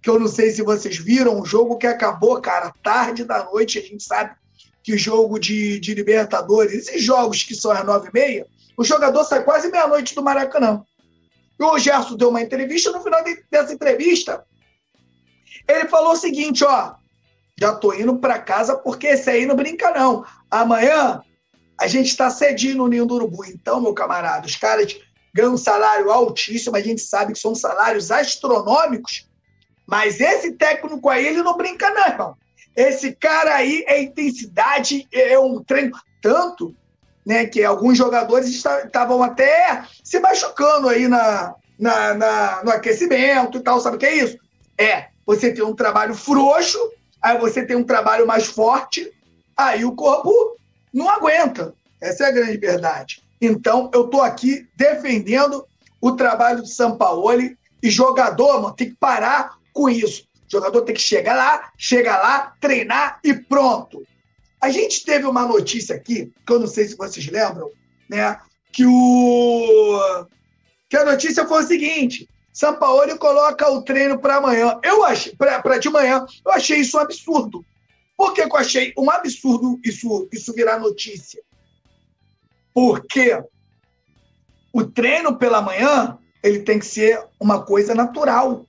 que 0.02 0.08
eu 0.08 0.18
não 0.18 0.28
sei 0.28 0.50
se 0.50 0.62
vocês 0.62 0.96
viram, 0.96 1.40
um 1.40 1.44
jogo 1.44 1.76
que 1.76 1.86
acabou, 1.86 2.40
cara, 2.40 2.72
tarde 2.82 3.24
da 3.24 3.44
noite. 3.44 3.78
A 3.78 3.82
gente 3.82 4.02
sabe 4.04 4.34
que 4.82 4.96
jogo 4.96 5.38
de, 5.38 5.80
de 5.80 5.94
Libertadores, 5.94 6.72
esses 6.72 7.02
jogos 7.02 7.42
que 7.42 7.54
são 7.54 7.70
às 7.70 7.84
nove 7.84 8.08
e 8.08 8.12
meia, 8.12 8.46
o 8.76 8.84
jogador 8.84 9.24
sai 9.24 9.42
quase 9.42 9.70
meia-noite 9.70 10.14
do 10.14 10.22
Maracanã. 10.22 10.82
E 11.58 11.64
o 11.64 11.78
Gerson 11.78 12.16
deu 12.16 12.28
uma 12.28 12.42
entrevista, 12.42 12.92
no 12.92 13.02
final 13.02 13.22
dessa 13.50 13.72
entrevista, 13.72 14.44
ele 15.66 15.88
falou 15.88 16.12
o 16.12 16.16
seguinte, 16.16 16.64
ó, 16.64 16.94
já 17.58 17.72
tô 17.74 17.92
indo 17.94 18.16
para 18.18 18.38
casa 18.38 18.76
porque 18.76 19.06
esse 19.06 19.30
aí 19.30 19.46
não 19.46 19.56
brinca 19.56 19.90
não. 19.92 20.24
Amanhã 20.50 21.22
a 21.78 21.86
gente 21.86 22.08
está 22.08 22.30
cedinho 22.30 22.76
no 22.76 22.88
Ninho 22.88 23.06
do 23.06 23.14
Urubu. 23.14 23.44
Então, 23.44 23.80
meu 23.80 23.94
camarada, 23.94 24.46
os 24.46 24.56
caras 24.56 24.96
ganham 25.34 25.54
um 25.54 25.58
salário 25.58 26.10
altíssimo, 26.10 26.76
a 26.76 26.80
gente 26.80 27.00
sabe 27.00 27.32
que 27.32 27.38
são 27.38 27.54
salários 27.54 28.10
astronômicos, 28.10 29.28
mas 29.86 30.20
esse 30.20 30.52
técnico 30.52 31.08
aí, 31.08 31.26
ele 31.26 31.42
não 31.42 31.56
brinca 31.56 31.90
não, 31.90 32.06
irmão. 32.06 32.36
Esse 32.76 33.12
cara 33.12 33.54
aí 33.54 33.84
é 33.86 34.02
intensidade, 34.02 35.06
é 35.12 35.38
um 35.38 35.62
treino. 35.62 35.92
Tanto 36.22 36.74
né, 37.24 37.46
que 37.46 37.62
alguns 37.62 37.96
jogadores 37.98 38.48
estavam 38.48 39.22
até 39.22 39.84
se 40.02 40.18
machucando 40.20 40.88
aí 40.88 41.08
na, 41.08 41.54
na, 41.78 42.14
na, 42.14 42.64
no 42.64 42.70
aquecimento 42.70 43.58
e 43.58 43.60
tal. 43.60 43.80
Sabe 43.80 43.96
o 43.96 43.98
que 43.98 44.06
é 44.06 44.16
isso? 44.16 44.38
É, 44.78 45.08
você 45.26 45.52
tem 45.52 45.64
um 45.64 45.74
trabalho 45.74 46.14
frouxo, 46.14 46.78
aí 47.22 47.38
você 47.38 47.64
tem 47.64 47.76
um 47.76 47.84
trabalho 47.84 48.26
mais 48.26 48.46
forte, 48.46 49.12
aí 49.56 49.84
o 49.84 49.92
corpo 49.92 50.56
não 50.94 51.10
aguenta. 51.10 51.74
Essa 52.00 52.24
é 52.24 52.28
a 52.28 52.32
grande 52.32 52.56
verdade. 52.56 53.22
Então, 53.40 53.90
eu 53.92 54.04
estou 54.04 54.22
aqui 54.22 54.66
defendendo 54.76 55.66
o 56.00 56.12
trabalho 56.12 56.62
do 56.62 56.68
Sampaoli 56.68 57.58
e 57.82 57.90
jogador, 57.90 58.62
mano, 58.62 58.74
tem 58.74 58.90
que 58.90 58.96
parar 58.96 59.58
com 59.72 59.90
isso. 59.90 60.26
O 60.46 60.50
jogador 60.50 60.82
tem 60.82 60.94
que 60.94 61.02
chegar 61.02 61.34
lá, 61.34 61.72
chegar 61.76 62.18
lá, 62.18 62.54
treinar 62.60 63.18
e 63.24 63.34
pronto. 63.34 64.06
A 64.60 64.70
gente 64.70 65.04
teve 65.04 65.26
uma 65.26 65.46
notícia 65.46 65.96
aqui, 65.96 66.32
que 66.46 66.52
eu 66.52 66.60
não 66.60 66.66
sei 66.66 66.86
se 66.86 66.96
vocês 66.96 67.26
lembram, 67.26 67.70
né? 68.08 68.38
Que 68.72 68.86
o 68.86 70.26
que 70.88 70.96
a 70.96 71.04
notícia 71.04 71.46
foi 71.46 71.64
o 71.64 71.66
seguinte: 71.66 72.28
Sampaoli 72.52 73.18
coloca 73.18 73.68
o 73.68 73.82
treino 73.82 74.18
para 74.18 74.36
amanhã. 74.36 74.78
Eu 74.82 75.04
achei 75.04 75.34
para 75.34 75.78
de 75.78 75.90
manhã. 75.90 76.24
Eu 76.44 76.52
achei 76.52 76.78
isso 76.78 76.96
um 76.96 77.00
absurdo. 77.00 77.64
Por 78.16 78.32
que, 78.32 78.42
eu 78.42 78.56
achei 78.56 78.92
um 78.96 79.10
absurdo 79.10 79.80
isso 79.84 80.28
isso 80.32 80.52
virar 80.52 80.78
notícia? 80.78 81.42
Porque 82.72 83.42
o 84.72 84.84
treino 84.84 85.36
pela 85.36 85.60
manhã 85.60 86.18
ele 86.42 86.60
tem 86.60 86.78
que 86.78 86.86
ser 86.86 87.24
uma 87.40 87.64
coisa 87.64 87.94
natural. 87.94 88.66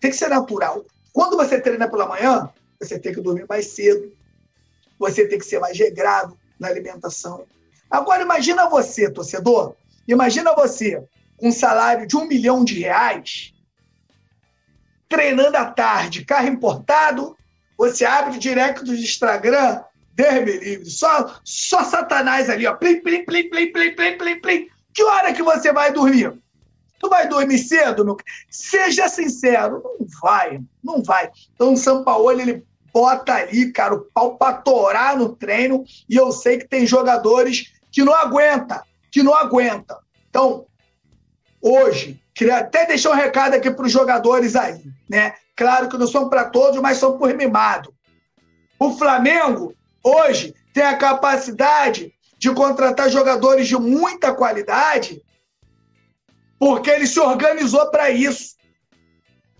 Tem 0.00 0.10
que 0.10 0.16
ser 0.16 0.28
natural. 0.28 0.84
Quando 1.12 1.36
você 1.36 1.60
treina 1.60 1.88
pela 1.88 2.06
manhã, 2.06 2.48
você 2.78 2.98
tem 2.98 3.12
que 3.12 3.20
dormir 3.20 3.46
mais 3.48 3.68
cedo, 3.68 4.12
você 4.98 5.26
tem 5.26 5.38
que 5.38 5.44
ser 5.44 5.58
mais 5.58 5.76
regrado 5.78 6.38
na 6.58 6.68
alimentação. 6.68 7.46
Agora, 7.90 8.22
imagina 8.22 8.68
você, 8.68 9.10
torcedor, 9.10 9.74
imagina 10.06 10.54
você 10.54 11.02
com 11.36 11.48
um 11.48 11.52
salário 11.52 12.06
de 12.06 12.16
um 12.16 12.26
milhão 12.26 12.64
de 12.64 12.78
reais, 12.78 13.54
treinando 15.08 15.56
à 15.56 15.64
tarde, 15.64 16.24
carro 16.24 16.48
importado, 16.48 17.35
você 17.76 18.04
abre 18.04 18.38
direto 18.38 18.84
do 18.84 18.94
Instagram, 18.94 19.82
Deus 20.12 20.34
me 20.34 20.58
livre. 20.58 20.86
Só, 20.86 21.34
só 21.44 21.84
Satanás 21.84 22.48
ali, 22.48 22.66
ó. 22.66 22.74
Plim, 22.74 23.00
plim, 23.00 23.24
plim, 23.24 23.48
plim, 23.50 23.72
plim, 23.72 23.94
plim, 23.94 24.18
plim, 24.18 24.40
plim. 24.40 24.68
Que 24.94 25.04
hora 25.04 25.32
que 25.32 25.42
você 25.42 25.72
vai 25.72 25.92
dormir? 25.92 26.32
Tu 26.98 27.08
vai 27.08 27.28
dormir 27.28 27.58
cedo, 27.58 28.04
meu? 28.04 28.16
Seja 28.50 29.08
sincero, 29.08 29.82
não 29.82 30.06
vai, 30.22 30.60
não 30.82 31.02
vai. 31.02 31.30
Então 31.54 31.74
o 31.74 31.76
São 31.76 32.02
Paulo 32.02 32.30
ele 32.30 32.64
bota 32.92 33.34
ali, 33.34 33.70
cara, 33.72 33.94
o 33.94 34.00
pau 34.00 34.38
pra 34.38 34.54
torar 34.54 35.18
no 35.18 35.36
treino, 35.36 35.84
e 36.08 36.16
eu 36.16 36.32
sei 36.32 36.56
que 36.56 36.66
tem 36.66 36.86
jogadores 36.86 37.74
que 37.92 38.02
não 38.02 38.14
aguenta, 38.14 38.82
que 39.10 39.22
não 39.22 39.34
aguenta. 39.34 39.98
Então, 40.30 40.64
hoje, 41.60 42.18
queria 42.34 42.58
até 42.58 42.86
deixar 42.86 43.10
um 43.10 43.14
recado 43.14 43.52
aqui 43.52 43.70
para 43.70 43.84
os 43.84 43.92
jogadores 43.92 44.56
aí, 44.56 44.82
né? 45.06 45.34
Claro 45.56 45.88
que 45.88 45.96
não 45.96 46.06
são 46.06 46.28
para 46.28 46.44
todos, 46.44 46.80
mas 46.80 46.98
são 46.98 47.16
por 47.16 47.34
mimado. 47.34 47.94
O 48.78 48.92
Flamengo, 48.92 49.74
hoje, 50.04 50.54
tem 50.74 50.84
a 50.84 50.96
capacidade 50.96 52.12
de 52.38 52.52
contratar 52.52 53.08
jogadores 53.08 53.66
de 53.66 53.76
muita 53.76 54.34
qualidade 54.34 55.22
porque 56.58 56.90
ele 56.90 57.06
se 57.06 57.20
organizou 57.20 57.90
para 57.90 58.10
isso. 58.10 58.56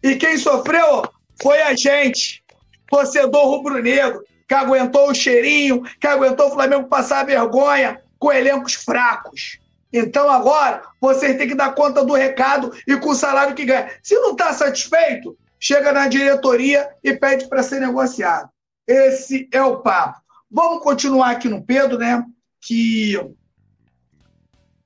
E 0.03 0.17
quem 0.17 0.37
sofreu 0.39 1.03
foi 1.43 1.61
a 1.63 1.75
gente, 1.75 2.43
torcedor 2.89 3.47
rubro-negro, 3.47 4.23
que 4.49 4.55
aguentou 4.55 5.11
o 5.11 5.15
cheirinho, 5.15 5.83
que 6.01 6.07
aguentou 6.07 6.49
o 6.49 6.53
Flamengo 6.53 6.89
passar 6.89 7.27
vergonha 7.27 8.01
com 8.19 8.33
elencos 8.33 8.75
fracos. 8.75 9.59
Então 9.93 10.31
agora 10.31 10.83
vocês 11.01 11.37
têm 11.37 11.49
que 11.49 11.55
dar 11.55 11.75
conta 11.75 12.05
do 12.05 12.15
recado 12.15 12.73
e 12.87 12.97
com 12.97 13.11
o 13.11 13.15
salário 13.15 13.55
que 13.55 13.65
ganha. 13.65 13.91
Se 14.03 14.15
não 14.17 14.33
está 14.33 14.53
satisfeito, 14.53 15.37
chega 15.59 15.93
na 15.93 16.09
diretoria 16.09 16.89
e 17.03 17.15
pede 17.15 17.49
para 17.49 17.63
ser 17.63 17.81
negociado. 17.81 18.51
Esse 18.87 19.49
é 19.53 19.63
o 19.63 19.81
papo. 19.81 20.21
Vamos 20.51 20.83
continuar 20.83 21.31
aqui 21.31 21.49
no 21.49 21.65
Pedro, 21.65 21.99
né? 21.99 22.25
Que 22.61 23.19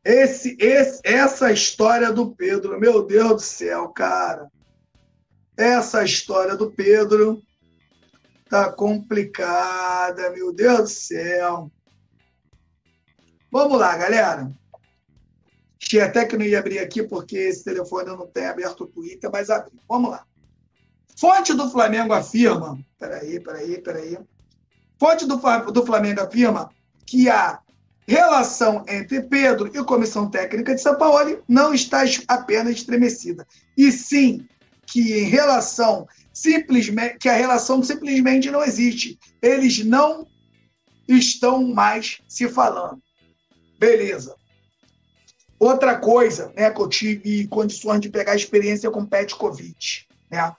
esse, 0.04 0.56
esse, 0.58 1.00
essa 1.04 1.52
história 1.52 2.10
do 2.10 2.34
Pedro, 2.34 2.80
meu 2.80 3.04
Deus 3.04 3.32
do 3.32 3.40
céu, 3.40 3.88
cara. 3.90 4.50
Essa 5.56 6.02
história 6.02 6.56
do 6.56 6.70
Pedro 6.70 7.42
tá 8.48 8.72
complicada, 8.72 10.30
meu 10.30 10.52
Deus 10.52 10.80
do 10.80 10.88
céu. 10.88 11.70
Vamos 13.52 13.78
lá, 13.78 13.96
galera. 13.96 14.50
Achei 15.82 16.00
até 16.00 16.24
que 16.24 16.36
não 16.36 16.44
ia 16.44 16.58
abrir 16.58 16.78
aqui 16.78 17.02
porque 17.02 17.36
esse 17.36 17.64
telefone 17.64 18.06
não 18.06 18.26
tem 18.26 18.46
aberto 18.46 18.84
o 18.84 18.86
Twitter, 18.86 19.30
mas 19.30 19.50
abri. 19.50 19.78
Vamos 19.88 20.12
lá. 20.12 20.26
Fonte 21.20 21.52
do 21.52 21.70
Flamengo 21.70 22.14
afirma. 22.14 22.78
Peraí, 22.98 23.38
peraí, 23.40 23.78
peraí. 23.82 24.18
Fonte 24.98 25.26
do, 25.26 25.36
do 25.70 25.84
Flamengo 25.84 26.22
afirma 26.22 26.70
que 27.04 27.28
a 27.28 27.60
relação 28.08 28.82
entre 28.88 29.20
Pedro 29.20 29.70
e 29.74 29.84
comissão 29.84 30.30
técnica 30.30 30.74
de 30.74 30.80
São 30.80 30.96
Paulo 30.96 31.44
não 31.46 31.74
está 31.74 32.04
apenas 32.26 32.76
estremecida, 32.76 33.46
e 33.76 33.92
sim 33.92 34.48
que 34.86 35.12
em 35.12 35.28
relação 35.28 36.08
simplesmente 36.32 37.18
que 37.18 37.28
a 37.28 37.36
relação 37.36 37.82
simplesmente 37.82 38.50
não 38.50 38.64
existe. 38.64 39.18
Eles 39.42 39.84
não 39.84 40.26
estão 41.06 41.62
mais 41.62 42.22
se 42.26 42.48
falando. 42.48 43.00
Beleza. 43.78 44.34
Outra 45.58 45.98
coisa, 45.98 46.50
né, 46.56 46.70
que 46.70 46.80
eu 46.80 46.88
tive 46.88 47.46
condições 47.48 48.00
de 48.00 48.08
pegar 48.08 48.34
experiência 48.34 48.90
com 48.90 49.04
Petkovic, 49.04 50.06
né? 50.30 50.56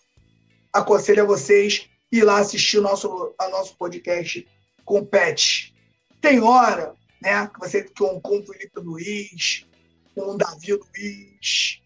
Aconselho 0.73 1.23
a 1.23 1.25
vocês 1.25 1.89
ir 2.11 2.23
lá 2.23 2.39
assistir 2.39 2.79
o 2.79 2.81
nosso, 2.81 3.33
a 3.39 3.49
nosso 3.49 3.75
podcast 3.77 4.47
com 4.85 5.05
Pet. 5.05 5.73
Tem 6.19 6.41
hora, 6.41 6.93
né, 7.21 7.47
que 7.47 7.59
você 7.59 7.83
com, 7.97 8.19
com 8.19 8.39
o 8.39 8.45
Felipe 8.45 8.79
Luiz, 8.79 9.65
com 10.13 10.33
o 10.33 10.37
Davi 10.37 10.73
Luiz, 10.73 11.81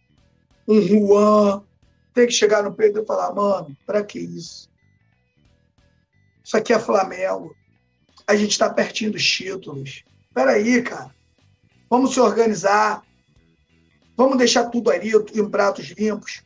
um 0.67 0.81
Juan, 0.81 1.63
tem 2.13 2.25
que 2.25 2.33
chegar 2.33 2.63
no 2.63 2.73
Pedro 2.73 3.03
e 3.03 3.05
falar, 3.05 3.33
mano, 3.33 3.75
para 3.85 4.03
que 4.03 4.19
isso? 4.19 4.69
Isso 6.43 6.55
aqui 6.55 6.73
é 6.73 6.79
Flamengo. 6.79 7.55
A 8.27 8.35
gente 8.35 8.51
está 8.51 8.69
pertinho 8.69 9.11
dos 9.11 9.23
títulos. 9.23 10.03
Peraí, 10.33 10.81
cara. 10.81 11.13
Vamos 11.89 12.13
se 12.13 12.19
organizar. 12.19 13.03
Vamos 14.15 14.37
deixar 14.37 14.69
tudo 14.69 14.89
ali 14.89 15.11
em 15.33 15.49
pratos 15.49 15.87
limpos. 15.87 16.43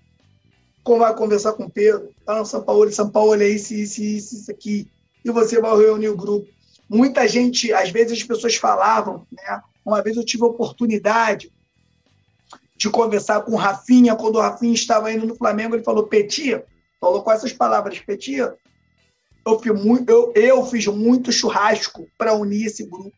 Vai 0.97 1.15
conversar 1.15 1.53
com 1.53 1.69
Pedro? 1.69 2.09
Fala 2.25 2.39
no 2.39 2.45
São 2.45 2.63
Paulo, 2.63 2.91
São 2.91 3.09
Paulo 3.09 3.41
é 3.41 3.47
isso, 3.47 3.73
isso, 3.73 4.01
isso, 4.01 4.35
isso 4.35 4.51
aqui. 4.51 4.87
E 5.23 5.31
você 5.31 5.59
vai 5.59 5.77
reunir 5.77 6.09
o 6.09 6.17
grupo. 6.17 6.47
Muita 6.89 7.27
gente, 7.27 7.71
às 7.71 7.91
vezes 7.91 8.19
as 8.19 8.23
pessoas 8.23 8.55
falavam, 8.55 9.27
né? 9.31 9.61
Uma 9.85 10.01
vez 10.01 10.17
eu 10.17 10.25
tive 10.25 10.43
a 10.43 10.47
oportunidade 10.47 11.51
de 12.75 12.89
conversar 12.89 13.41
com 13.41 13.51
o 13.51 13.57
Rafinha, 13.57 14.15
quando 14.15 14.37
o 14.37 14.41
Rafinha 14.41 14.73
estava 14.73 15.11
indo 15.11 15.27
no 15.27 15.35
Flamengo, 15.35 15.75
ele 15.75 15.83
falou, 15.83 16.07
Petia, 16.07 16.65
falou 16.99 17.21
com 17.21 17.31
essas 17.31 17.51
palavras, 17.51 17.99
Petia, 17.99 18.55
eu 19.45 19.59
fiz 19.59 19.73
muito, 19.73 20.09
eu, 20.09 20.31
eu 20.33 20.65
fiz 20.65 20.87
muito 20.87 21.31
churrasco 21.31 22.07
para 22.17 22.33
unir 22.33 22.67
esse 22.67 22.85
grupo. 22.85 23.11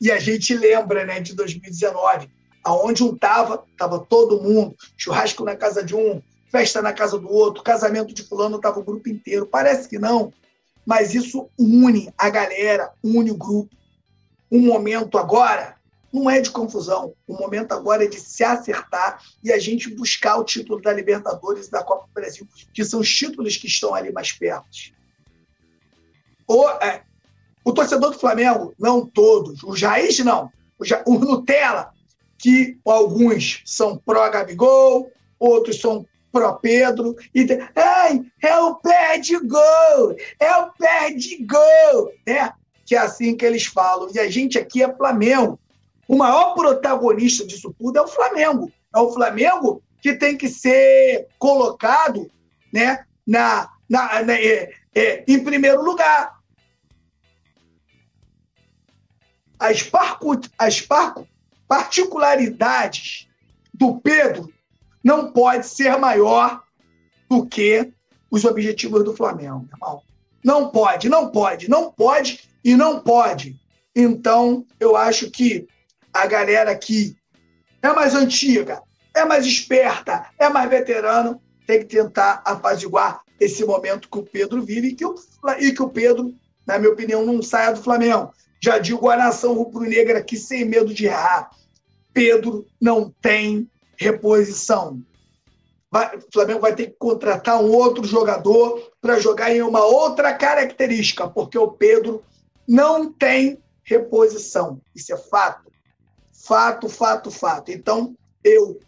E 0.00 0.10
a 0.10 0.18
gente 0.18 0.54
lembra, 0.54 1.04
né, 1.04 1.20
de 1.20 1.34
2019, 1.34 2.28
aonde 2.64 3.04
um 3.04 3.16
tava, 3.16 3.64
tava 3.78 4.00
todo 4.00 4.42
mundo, 4.42 4.74
churrasco 4.96 5.44
na 5.44 5.54
casa 5.54 5.84
de 5.84 5.94
um, 5.94 6.20
festa 6.52 6.82
na 6.82 6.92
casa 6.92 7.18
do 7.18 7.32
outro, 7.32 7.62
casamento 7.62 8.12
de 8.12 8.22
fulano, 8.22 8.60
tava 8.60 8.78
o 8.78 8.84
grupo 8.84 9.08
inteiro. 9.08 9.46
Parece 9.46 9.88
que 9.88 9.98
não, 9.98 10.30
mas 10.84 11.14
isso 11.14 11.48
une 11.58 12.12
a 12.16 12.28
galera, 12.28 12.92
une 13.02 13.30
o 13.30 13.36
grupo. 13.36 13.74
Um 14.50 14.60
momento 14.60 15.16
agora 15.16 15.76
não 16.12 16.28
é 16.28 16.42
de 16.42 16.50
confusão. 16.50 17.14
O 17.26 17.32
momento 17.32 17.72
agora 17.72 18.04
é 18.04 18.06
de 18.06 18.20
se 18.20 18.44
acertar 18.44 19.22
e 19.42 19.50
a 19.50 19.58
gente 19.58 19.88
buscar 19.94 20.36
o 20.36 20.44
título 20.44 20.82
da 20.82 20.92
Libertadores 20.92 21.68
e 21.68 21.70
da 21.70 21.82
Copa 21.82 22.06
do 22.06 22.12
Brasil, 22.12 22.46
que 22.74 22.84
são 22.84 23.00
os 23.00 23.08
títulos 23.08 23.56
que 23.56 23.66
estão 23.66 23.94
ali 23.94 24.12
mais 24.12 24.30
perto. 24.30 24.92
O, 26.46 26.68
é, 26.68 27.02
o 27.64 27.72
torcedor 27.72 28.10
do 28.10 28.18
Flamengo, 28.18 28.74
não 28.78 29.06
todos, 29.06 29.62
o 29.62 29.74
Jair 29.74 30.22
não, 30.22 30.52
o, 30.78 30.84
o 31.10 31.18
Nutella, 31.18 31.92
que 32.36 32.76
alguns 32.84 33.62
são 33.64 33.96
pró-Gabigol, 33.96 35.10
outros 35.38 35.80
são 35.80 36.06
pró-Pedro, 36.32 37.14
e 37.34 37.44
tem, 37.44 37.58
Ai, 37.76 38.24
é 38.42 38.56
o 38.58 38.76
pé 38.76 39.18
de 39.18 39.38
gol, 39.38 40.16
é 40.40 40.56
o 40.56 40.72
pé 40.72 41.10
de 41.10 41.44
gol, 41.44 42.12
né? 42.26 42.52
Que 42.86 42.96
é 42.96 42.98
assim 42.98 43.36
que 43.36 43.44
eles 43.44 43.66
falam. 43.66 44.10
E 44.12 44.18
a 44.18 44.28
gente 44.28 44.58
aqui 44.58 44.82
é 44.82 44.96
Flamengo. 44.96 45.60
O 46.08 46.16
maior 46.16 46.54
protagonista 46.54 47.46
disso 47.46 47.74
tudo 47.78 47.98
é 47.98 48.02
o 48.02 48.08
Flamengo. 48.08 48.72
É 48.94 48.98
o 48.98 49.12
Flamengo 49.12 49.82
que 50.00 50.14
tem 50.14 50.36
que 50.36 50.48
ser 50.48 51.28
colocado 51.38 52.28
né, 52.72 53.04
na, 53.26 53.70
na, 53.88 54.22
na 54.22 54.34
é, 54.34 54.72
é, 54.94 55.24
em 55.28 55.42
primeiro 55.44 55.82
lugar. 55.82 56.40
As, 59.58 59.82
parcu, 59.82 60.40
as 60.58 60.80
par, 60.80 61.14
particularidades 61.68 63.28
do 63.72 64.00
Pedro 64.00 64.52
não 65.02 65.32
pode 65.32 65.66
ser 65.66 65.98
maior 65.98 66.62
do 67.28 67.46
que 67.46 67.92
os 68.30 68.44
objetivos 68.44 69.04
do 69.04 69.16
Flamengo, 69.16 69.68
irmão. 69.72 70.02
Não 70.44 70.70
pode, 70.70 71.08
não 71.08 71.30
pode, 71.30 71.68
não 71.68 71.92
pode 71.92 72.48
e 72.64 72.74
não 72.74 73.00
pode. 73.00 73.60
Então, 73.94 74.66
eu 74.80 74.96
acho 74.96 75.30
que 75.30 75.66
a 76.12 76.26
galera 76.26 76.74
que 76.76 77.16
é 77.82 77.92
mais 77.92 78.14
antiga, 78.14 78.82
é 79.14 79.24
mais 79.24 79.44
esperta, 79.44 80.26
é 80.38 80.48
mais 80.48 80.70
veterano, 80.70 81.40
tem 81.66 81.80
que 81.80 81.86
tentar 81.86 82.42
apaziguar 82.44 83.22
esse 83.38 83.64
momento 83.64 84.08
que 84.08 84.18
o 84.18 84.22
Pedro 84.22 84.62
vive 84.62 84.88
e 84.88 84.94
que 84.94 85.04
o, 85.04 85.14
e 85.58 85.72
que 85.72 85.82
o 85.82 85.88
Pedro, 85.88 86.34
na 86.66 86.78
minha 86.78 86.92
opinião, 86.92 87.24
não 87.26 87.42
saia 87.42 87.72
do 87.72 87.82
Flamengo. 87.82 88.32
Já 88.60 88.78
digo 88.78 89.08
a 89.10 89.16
nação 89.16 89.54
rubro-negra 89.54 90.18
aqui 90.18 90.36
sem 90.36 90.64
medo 90.64 90.94
de 90.94 91.06
errar. 91.06 91.50
Pedro 92.12 92.66
não 92.80 93.12
tem 93.20 93.68
reposição. 94.02 95.00
Vai, 95.90 96.16
o 96.16 96.22
Flamengo 96.32 96.60
vai 96.60 96.74
ter 96.74 96.86
que 96.86 96.96
contratar 96.98 97.62
um 97.62 97.70
outro 97.70 98.04
jogador 98.04 98.90
para 99.00 99.18
jogar 99.18 99.54
em 99.54 99.62
uma 99.62 99.84
outra 99.84 100.32
característica, 100.32 101.28
porque 101.28 101.58
o 101.58 101.68
Pedro 101.68 102.22
não 102.66 103.12
tem 103.12 103.58
reposição. 103.84 104.80
Isso 104.94 105.12
é 105.12 105.16
fato. 105.16 105.70
Fato, 106.32 106.88
fato, 106.88 107.30
fato. 107.30 107.70
Então, 107.70 108.16
eu 108.42 108.80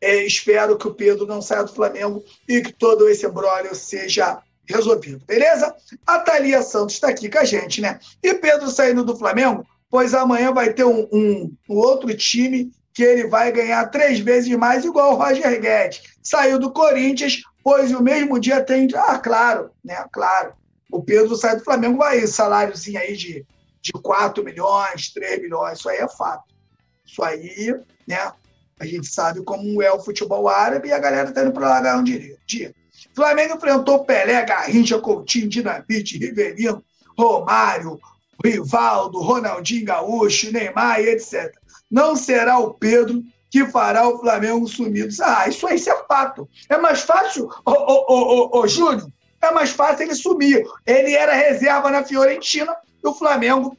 é, 0.00 0.24
espero 0.24 0.76
que 0.78 0.86
o 0.86 0.94
Pedro 0.94 1.26
não 1.26 1.42
saia 1.42 1.64
do 1.64 1.72
Flamengo 1.72 2.22
e 2.48 2.60
que 2.60 2.72
todo 2.72 3.08
esse 3.08 3.26
embrólio 3.26 3.74
seja 3.74 4.42
resolvido, 4.66 5.22
beleza? 5.26 5.74
A 6.06 6.20
Thalia 6.20 6.62
Santos 6.62 6.94
está 6.94 7.08
aqui 7.08 7.28
com 7.28 7.38
a 7.38 7.44
gente, 7.44 7.80
né? 7.80 7.98
E 8.22 8.34
Pedro 8.34 8.70
saindo 8.70 9.04
do 9.04 9.16
Flamengo, 9.16 9.66
pois 9.90 10.14
amanhã 10.14 10.52
vai 10.52 10.72
ter 10.72 10.84
um, 10.84 11.08
um, 11.12 11.54
um 11.68 11.76
outro 11.76 12.14
time 12.16 12.72
que 12.94 13.02
ele 13.02 13.26
vai 13.26 13.50
ganhar 13.50 13.84
três 13.86 14.20
vezes 14.20 14.56
mais, 14.56 14.84
igual 14.84 15.12
o 15.12 15.16
Roger 15.16 15.60
Guedes. 15.60 16.02
Saiu 16.22 16.60
do 16.60 16.72
Corinthians, 16.72 17.42
pois 17.62 17.90
o 17.90 18.00
mesmo 18.00 18.38
dia 18.38 18.62
tem. 18.62 18.88
Ah, 18.94 19.18
claro, 19.18 19.70
né? 19.84 20.06
Claro. 20.12 20.54
O 20.90 21.02
Pedro 21.02 21.34
sai 21.34 21.56
do 21.56 21.64
Flamengo, 21.64 21.98
vai 21.98 22.24
saláriozinho 22.24 23.00
aí 23.00 23.16
de, 23.16 23.44
de 23.82 23.92
4 23.92 24.44
milhões, 24.44 25.12
3 25.12 25.42
milhões, 25.42 25.80
isso 25.80 25.88
aí 25.88 25.98
é 25.98 26.08
fato. 26.08 26.44
Isso 27.04 27.22
aí, 27.22 27.74
né? 28.06 28.32
A 28.78 28.86
gente 28.86 29.08
sabe 29.08 29.42
como 29.42 29.82
é 29.82 29.92
o 29.92 30.00
futebol 30.00 30.48
árabe 30.48 30.88
e 30.88 30.92
a 30.92 30.98
galera 30.98 31.32
tá 31.32 31.42
indo 31.42 31.52
para 31.52 31.68
lá 31.68 31.80
ganhar 31.80 31.98
um 31.98 32.04
dia. 32.04 32.74
Flamengo 33.12 33.56
enfrentou 33.56 34.04
Pelé, 34.04 34.44
Garrincha, 34.44 34.98
Coutinho, 34.98 35.48
Dinamite, 35.48 36.18
Rivelino, 36.18 36.84
Romário, 37.18 37.98
Rivaldo, 38.44 39.20
Ronaldinho 39.20 39.84
Gaúcho, 39.84 40.52
Neymar 40.52 41.00
e 41.00 41.08
etc. 41.08 41.52
Não 41.90 42.16
será 42.16 42.58
o 42.58 42.74
Pedro 42.74 43.22
que 43.50 43.66
fará 43.66 44.08
o 44.08 44.18
Flamengo 44.18 44.66
sumido. 44.66 45.14
Ah, 45.22 45.48
isso 45.48 45.66
aí 45.66 45.76
isso 45.76 45.88
é 45.88 46.04
fato. 46.08 46.48
É 46.68 46.76
mais 46.76 47.02
fácil, 47.02 47.48
ô, 47.64 48.58
ô, 48.58 48.66
Júnior, 48.66 49.08
é 49.40 49.52
mais 49.52 49.70
fácil 49.70 50.06
ele 50.06 50.14
sumir. 50.16 50.64
Ele 50.84 51.14
era 51.14 51.34
reserva 51.34 51.90
na 51.90 52.02
Fiorentina 52.02 52.74
e 53.02 53.06
o 53.06 53.14
Flamengo 53.14 53.76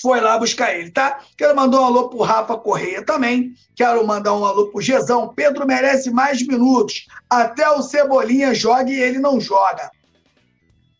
foi 0.00 0.20
lá 0.20 0.38
buscar 0.38 0.74
ele, 0.74 0.90
tá? 0.90 1.20
Quero 1.36 1.54
mandar 1.56 1.80
um 1.80 1.84
alô 1.84 2.08
pro 2.08 2.22
Rafa 2.22 2.56
Correia 2.56 3.04
também. 3.04 3.52
Quero 3.74 4.06
mandar 4.06 4.34
um 4.34 4.44
alô 4.44 4.68
pro 4.68 4.80
Gezão. 4.80 5.34
Pedro 5.34 5.66
merece 5.66 6.10
mais 6.10 6.40
minutos. 6.46 7.06
Até 7.28 7.68
o 7.68 7.82
Cebolinha 7.82 8.54
joga 8.54 8.90
e 8.90 9.00
ele 9.00 9.18
não 9.18 9.40
joga. 9.40 9.90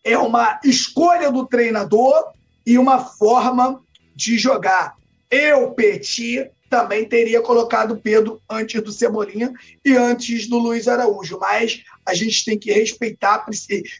É 0.03 0.17
uma 0.17 0.59
escolha 0.63 1.31
do 1.31 1.47
treinador 1.47 2.33
e 2.65 2.77
uma 2.77 2.99
forma 2.99 3.81
de 4.15 4.37
jogar. 4.37 4.98
Eu, 5.29 5.71
Petit, 5.71 6.49
também 6.69 7.05
teria 7.05 7.41
colocado 7.41 7.97
Pedro 7.97 8.41
antes 8.49 8.81
do 8.81 8.91
Cebolinha 8.91 9.53
e 9.83 9.95
antes 9.95 10.47
do 10.47 10.57
Luiz 10.57 10.87
Araújo, 10.87 11.37
mas 11.39 11.83
a 12.05 12.13
gente 12.13 12.45
tem 12.45 12.57
que 12.57 12.71
respeitar, 12.71 13.45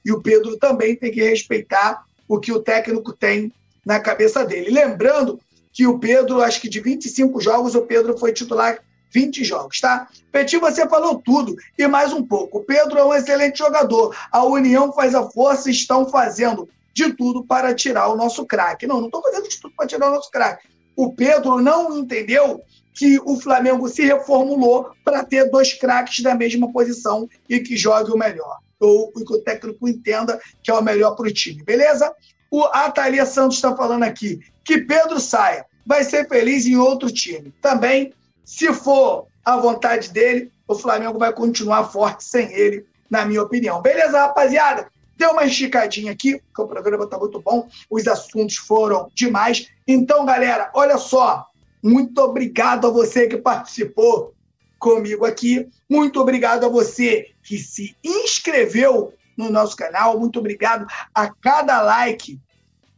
e 0.06 0.12
o 0.12 0.22
Pedro 0.22 0.58
também 0.58 0.96
tem 0.96 1.12
que 1.12 1.22
respeitar 1.22 2.04
o 2.28 2.40
que 2.40 2.52
o 2.52 2.60
técnico 2.60 3.14
tem 3.14 3.52
na 3.86 4.00
cabeça 4.00 4.46
dele. 4.46 4.70
Lembrando 4.70 5.40
que 5.74 5.88
o 5.88 6.00
Pedro, 6.00 6.42
acho 6.42 6.62
que 6.62 6.70
de 6.70 6.80
25 6.80 7.40
jogos, 7.42 7.76
o 7.76 7.82
Pedro 7.82 8.18
foi 8.18 8.34
titular 8.34 8.80
20 9.12 9.44
jogos, 9.44 9.80
tá? 9.80 10.08
Petit, 10.32 10.60
você 10.60 10.88
falou 10.88 11.22
tudo 11.24 11.56
e 11.78 11.88
mais 11.88 12.14
um 12.14 12.24
pouco. 12.24 12.60
O 12.60 12.64
Pedro 12.64 13.00
é 13.00 13.04
um 13.04 13.14
excelente 13.14 13.58
jogador. 13.58 14.16
A 14.32 14.44
União 14.46 14.94
faz 14.94 15.16
a 15.16 15.28
força 15.30 15.70
e 15.70 15.74
estão 15.74 16.08
fazendo 16.08 16.70
de 16.94 17.14
tudo 17.14 17.44
para 17.44 17.74
tirar 17.74 18.10
o 18.10 18.16
nosso 18.16 18.46
craque. 18.46 18.86
Não, 18.86 19.00
não 19.00 19.08
estou 19.08 19.22
fazendo 19.22 19.48
de 19.48 19.60
tudo 19.60 19.74
para 19.76 19.88
tirar 19.88 20.10
o 20.10 20.16
nosso 20.16 20.30
craque. 20.30 20.68
O 21.00 21.14
Pedro 21.14 21.62
não 21.62 21.98
entendeu 21.98 22.62
que 22.94 23.18
o 23.24 23.40
Flamengo 23.40 23.88
se 23.88 24.06
reformulou 24.06 24.92
para 25.02 25.24
ter 25.24 25.50
dois 25.50 25.72
craques 25.72 26.22
da 26.22 26.36
mesma 26.36 26.74
posição 26.74 27.26
e 27.48 27.62
que 27.62 27.78
jogue 27.78 28.12
o 28.12 28.18
melhor. 28.18 28.58
Ou 28.82 29.10
que 29.10 29.34
o 29.34 29.42
técnico 29.42 29.88
entenda 29.88 30.38
que 30.62 30.70
é 30.70 30.74
o 30.74 30.84
melhor 30.84 31.16
para 31.16 31.30
o 31.30 31.34
time, 31.34 31.64
beleza? 31.64 32.14
O 32.52 32.66
Atalia 32.66 33.26
Santos 33.26 33.56
está 33.56 33.74
falando 33.74 34.04
aqui 34.04 34.42
que 34.62 34.80
Pedro 34.82 35.22
saia, 35.22 35.66
vai 35.86 36.04
ser 36.04 36.28
feliz 36.28 36.66
em 36.66 36.76
outro 36.76 37.10
time. 37.10 37.54
Também, 37.62 38.14
se 38.44 38.74
for 38.74 39.28
a 39.46 39.56
vontade 39.56 40.12
dele, 40.12 40.52
o 40.68 40.76
Flamengo 40.76 41.18
vai 41.18 41.32
continuar 41.32 41.86
forte 41.86 42.26
sem 42.26 42.52
ele, 42.52 42.86
na 43.10 43.24
minha 43.24 43.42
opinião. 43.42 43.82
Beleza, 43.82 44.20
rapaziada? 44.20 44.92
Deu 45.20 45.32
uma 45.32 45.44
esticadinha 45.44 46.14
aqui, 46.14 46.40
porque 46.40 46.62
o 46.62 46.68
programa 46.68 47.04
está 47.04 47.20
muito 47.20 47.42
bom, 47.42 47.68
os 47.90 48.08
assuntos 48.08 48.56
foram 48.56 49.12
demais. 49.14 49.68
Então, 49.86 50.26
galera, 50.26 50.72
olha 50.74 50.98
só, 50.98 51.46
muito 51.84 52.18
obrigado 52.20 52.88
a 52.88 52.90
você 52.90 53.28
que 53.28 53.36
participou 53.36 54.34
comigo 54.80 55.26
aqui, 55.26 55.70
muito 55.90 56.22
obrigado 56.22 56.66
a 56.66 56.70
você 56.70 57.32
que 57.44 57.58
se 57.58 57.98
inscreveu 58.02 59.14
no 59.38 59.50
nosso 59.50 59.76
canal, 59.76 60.18
muito 60.18 60.40
obrigado 60.40 60.88
a 61.14 61.30
cada 61.30 61.82
like 61.82 62.40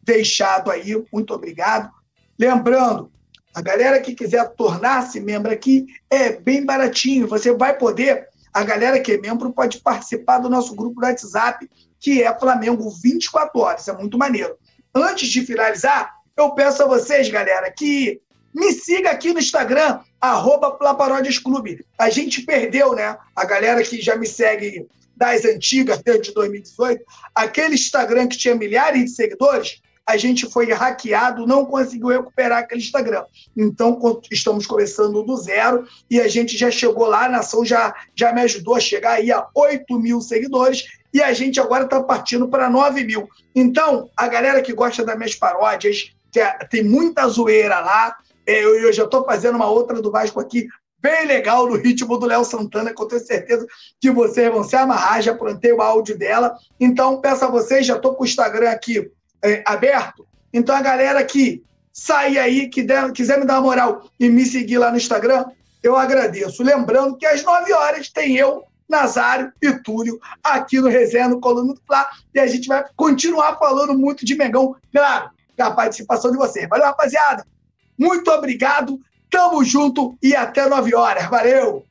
deixado 0.04 0.70
aí, 0.70 1.04
muito 1.12 1.34
obrigado. 1.34 1.92
Lembrando, 2.38 3.12
a 3.54 3.62
galera 3.62 4.00
que 4.00 4.14
quiser 4.14 4.48
tornar-se 4.52 5.20
membro 5.20 5.52
aqui 5.52 5.88
é 6.10 6.32
bem 6.34 6.64
baratinho. 6.64 7.28
Você 7.28 7.52
vai 7.52 7.78
poder, 7.78 8.28
a 8.54 8.64
galera 8.64 9.00
que 9.00 9.14
é 9.14 9.18
membro 9.18 9.52
pode 9.52 9.80
participar 9.80 10.38
do 10.40 10.50
nosso 10.50 10.76
grupo 10.76 11.02
do 11.02 11.06
WhatsApp, 11.06 11.70
que 12.02 12.24
é 12.24 12.38
Flamengo 12.38 12.90
24 12.90 13.62
horas. 13.62 13.88
É 13.88 13.94
muito 13.94 14.18
maneiro. 14.18 14.58
Antes 14.94 15.30
de 15.30 15.46
finalizar, 15.46 16.14
eu 16.36 16.52
peço 16.52 16.84
a 16.84 16.88
vocês, 16.88 17.30
galera, 17.30 17.72
que 17.72 18.20
me 18.54 18.74
siga 18.74 19.12
aqui 19.12 19.32
no 19.32 19.40
Instagram, 19.40 20.00
arroba 20.20 20.78
Clube. 21.44 21.86
A 21.98 22.10
gente 22.10 22.42
perdeu, 22.42 22.94
né? 22.94 23.18
A 23.36 23.46
galera 23.46 23.82
que 23.84 24.02
já 24.02 24.16
me 24.16 24.28
segue 24.28 24.88
das 25.16 25.46
antigas, 25.46 26.02
desde 26.02 26.34
2018, 26.34 27.06
aquele 27.36 27.76
Instagram 27.76 28.28
que 28.28 28.38
tinha 28.38 28.56
milhares 28.56 29.06
de 29.06 29.12
seguidores, 29.12 29.80
a 30.06 30.18
gente 30.18 30.50
foi 30.50 30.72
hackeado, 30.74 31.46
não 31.46 31.64
conseguiu 31.64 32.08
recuperar 32.08 32.60
aquele 32.60 32.82
Instagram. 32.82 33.24
Então, 33.56 34.00
estamos 34.32 34.66
começando 34.66 35.24
do 35.24 35.38
zero 35.38 35.88
e 36.10 36.20
a 36.20 36.28
gente 36.28 36.58
já 36.58 36.72
chegou 36.72 37.06
lá, 37.06 37.26
a 37.26 37.30
nação 37.30 37.64
já, 37.64 37.94
já 38.16 38.34
me 38.34 38.42
ajudou 38.42 38.76
a 38.76 38.80
chegar 38.80 39.14
aí 39.14 39.32
a 39.32 39.48
8 39.56 40.00
mil 40.00 40.20
seguidores 40.20 40.86
e 41.14 41.22
a 41.22 41.34
gente 41.34 41.60
agora 41.60 41.84
está 41.84 42.02
partindo 42.02 42.48
para 42.48 42.70
9 42.70 43.04
mil. 43.04 43.28
Então, 43.56 44.10
a 44.16 44.28
galera 44.28 44.62
que 44.62 44.74
gosta 44.74 45.04
das 45.04 45.18
minhas 45.18 45.36
paródias, 45.36 46.14
é, 46.36 46.66
tem 46.66 46.84
muita 46.84 47.28
zoeira 47.28 47.80
lá. 47.80 48.16
É, 48.46 48.64
eu, 48.64 48.76
eu 48.80 48.94
já 48.94 49.04
estou 49.04 49.26
fazendo 49.26 49.56
uma 49.56 49.70
outra 49.70 50.02
do 50.02 50.12
Vasco 50.12 50.40
aqui, 50.40 50.68
bem 51.02 51.26
legal, 51.26 51.68
no 51.68 51.76
ritmo 51.76 52.18
do 52.18 52.26
Léo 52.26 52.46
Santana, 52.46 52.94
que 52.94 53.02
eu 53.02 53.08
tenho 53.08 53.22
certeza 53.22 53.66
que 54.00 54.12
vocês 54.12 54.52
vão 54.52 54.64
se 54.64 54.76
amarrar. 54.76 55.22
Já 55.22 55.36
plantei 55.36 55.74
o 55.74 55.82
áudio 55.82 56.18
dela. 56.18 56.56
Então, 56.80 57.20
peço 57.20 57.44
a 57.44 57.50
vocês, 57.50 57.86
já 57.86 57.96
estou 57.96 58.16
com 58.16 58.24
o 58.24 58.28
Instagram 58.28 58.70
aqui 58.70 59.12
é, 59.44 59.64
aberto. 59.66 60.26
Então, 60.54 60.76
a 60.76 60.82
galera 60.82 61.24
que 61.24 61.64
sair 61.92 62.40
aí, 62.40 62.70
que 62.70 62.84
der, 62.84 63.12
quiser 63.12 63.40
me 63.40 63.46
dar 63.46 63.56
uma 63.56 63.62
moral 63.62 64.10
e 64.20 64.30
me 64.30 64.46
seguir 64.46 64.78
lá 64.78 64.92
no 64.92 64.98
Instagram, 64.98 65.46
eu 65.84 65.96
agradeço. 65.96 66.64
Lembrando 66.64 67.18
que 67.18 67.26
às 67.26 67.44
9 67.44 67.74
horas 67.74 68.10
tem 68.10 68.38
eu, 68.38 68.64
Nazário 68.92 69.54
e 69.62 69.72
Túlio, 69.72 70.20
aqui 70.44 70.82
no 70.82 70.90
Resenha, 70.90 71.30
no 71.30 71.40
Coluna 71.40 71.74
do 71.74 71.82
Fla, 71.88 72.08
e 72.36 72.40
a 72.40 72.46
gente 72.46 72.68
vai 72.68 72.86
continuar 72.96 73.58
falando 73.58 73.98
muito 73.98 74.26
de 74.26 74.36
Mengão, 74.36 74.76
claro, 74.92 75.30
com 75.56 75.64
a 75.64 75.72
participação 75.72 76.30
de 76.30 76.38
vocês. 76.38 76.68
Valeu, 76.68 76.86
rapaziada! 76.86 77.48
Muito 77.98 78.30
obrigado, 78.30 79.00
tamo 79.30 79.64
junto 79.64 80.16
e 80.22 80.36
até 80.36 80.68
9 80.68 80.94
horas. 80.94 81.26
Valeu! 81.28 81.86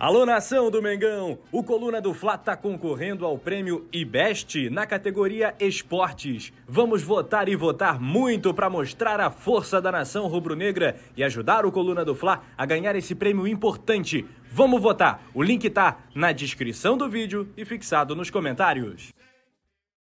Alô, 0.00 0.24
nação 0.24 0.70
do 0.70 0.80
Mengão! 0.80 1.40
O 1.50 1.60
Coluna 1.60 2.00
do 2.00 2.14
Fla 2.14 2.36
está 2.36 2.56
concorrendo 2.56 3.26
ao 3.26 3.36
prêmio 3.36 3.88
IBEST 3.92 4.70
na 4.70 4.86
categoria 4.86 5.56
Esportes. 5.58 6.52
Vamos 6.68 7.02
votar 7.02 7.48
e 7.48 7.56
votar 7.56 8.00
muito 8.00 8.54
para 8.54 8.70
mostrar 8.70 9.20
a 9.20 9.28
força 9.28 9.80
da 9.82 9.90
nação 9.90 10.28
rubro-negra 10.28 10.94
e 11.16 11.24
ajudar 11.24 11.66
o 11.66 11.72
Coluna 11.72 12.04
do 12.04 12.14
Fla 12.14 12.44
a 12.56 12.64
ganhar 12.64 12.94
esse 12.94 13.12
prêmio 13.12 13.44
importante. 13.48 14.24
Vamos 14.50 14.80
votar! 14.80 15.22
O 15.34 15.42
link 15.42 15.68
tá 15.70 15.98
na 16.14 16.32
descrição 16.32 16.96
do 16.96 17.08
vídeo 17.08 17.48
e 17.56 17.64
fixado 17.64 18.16
nos 18.16 18.30
comentários. 18.30 19.12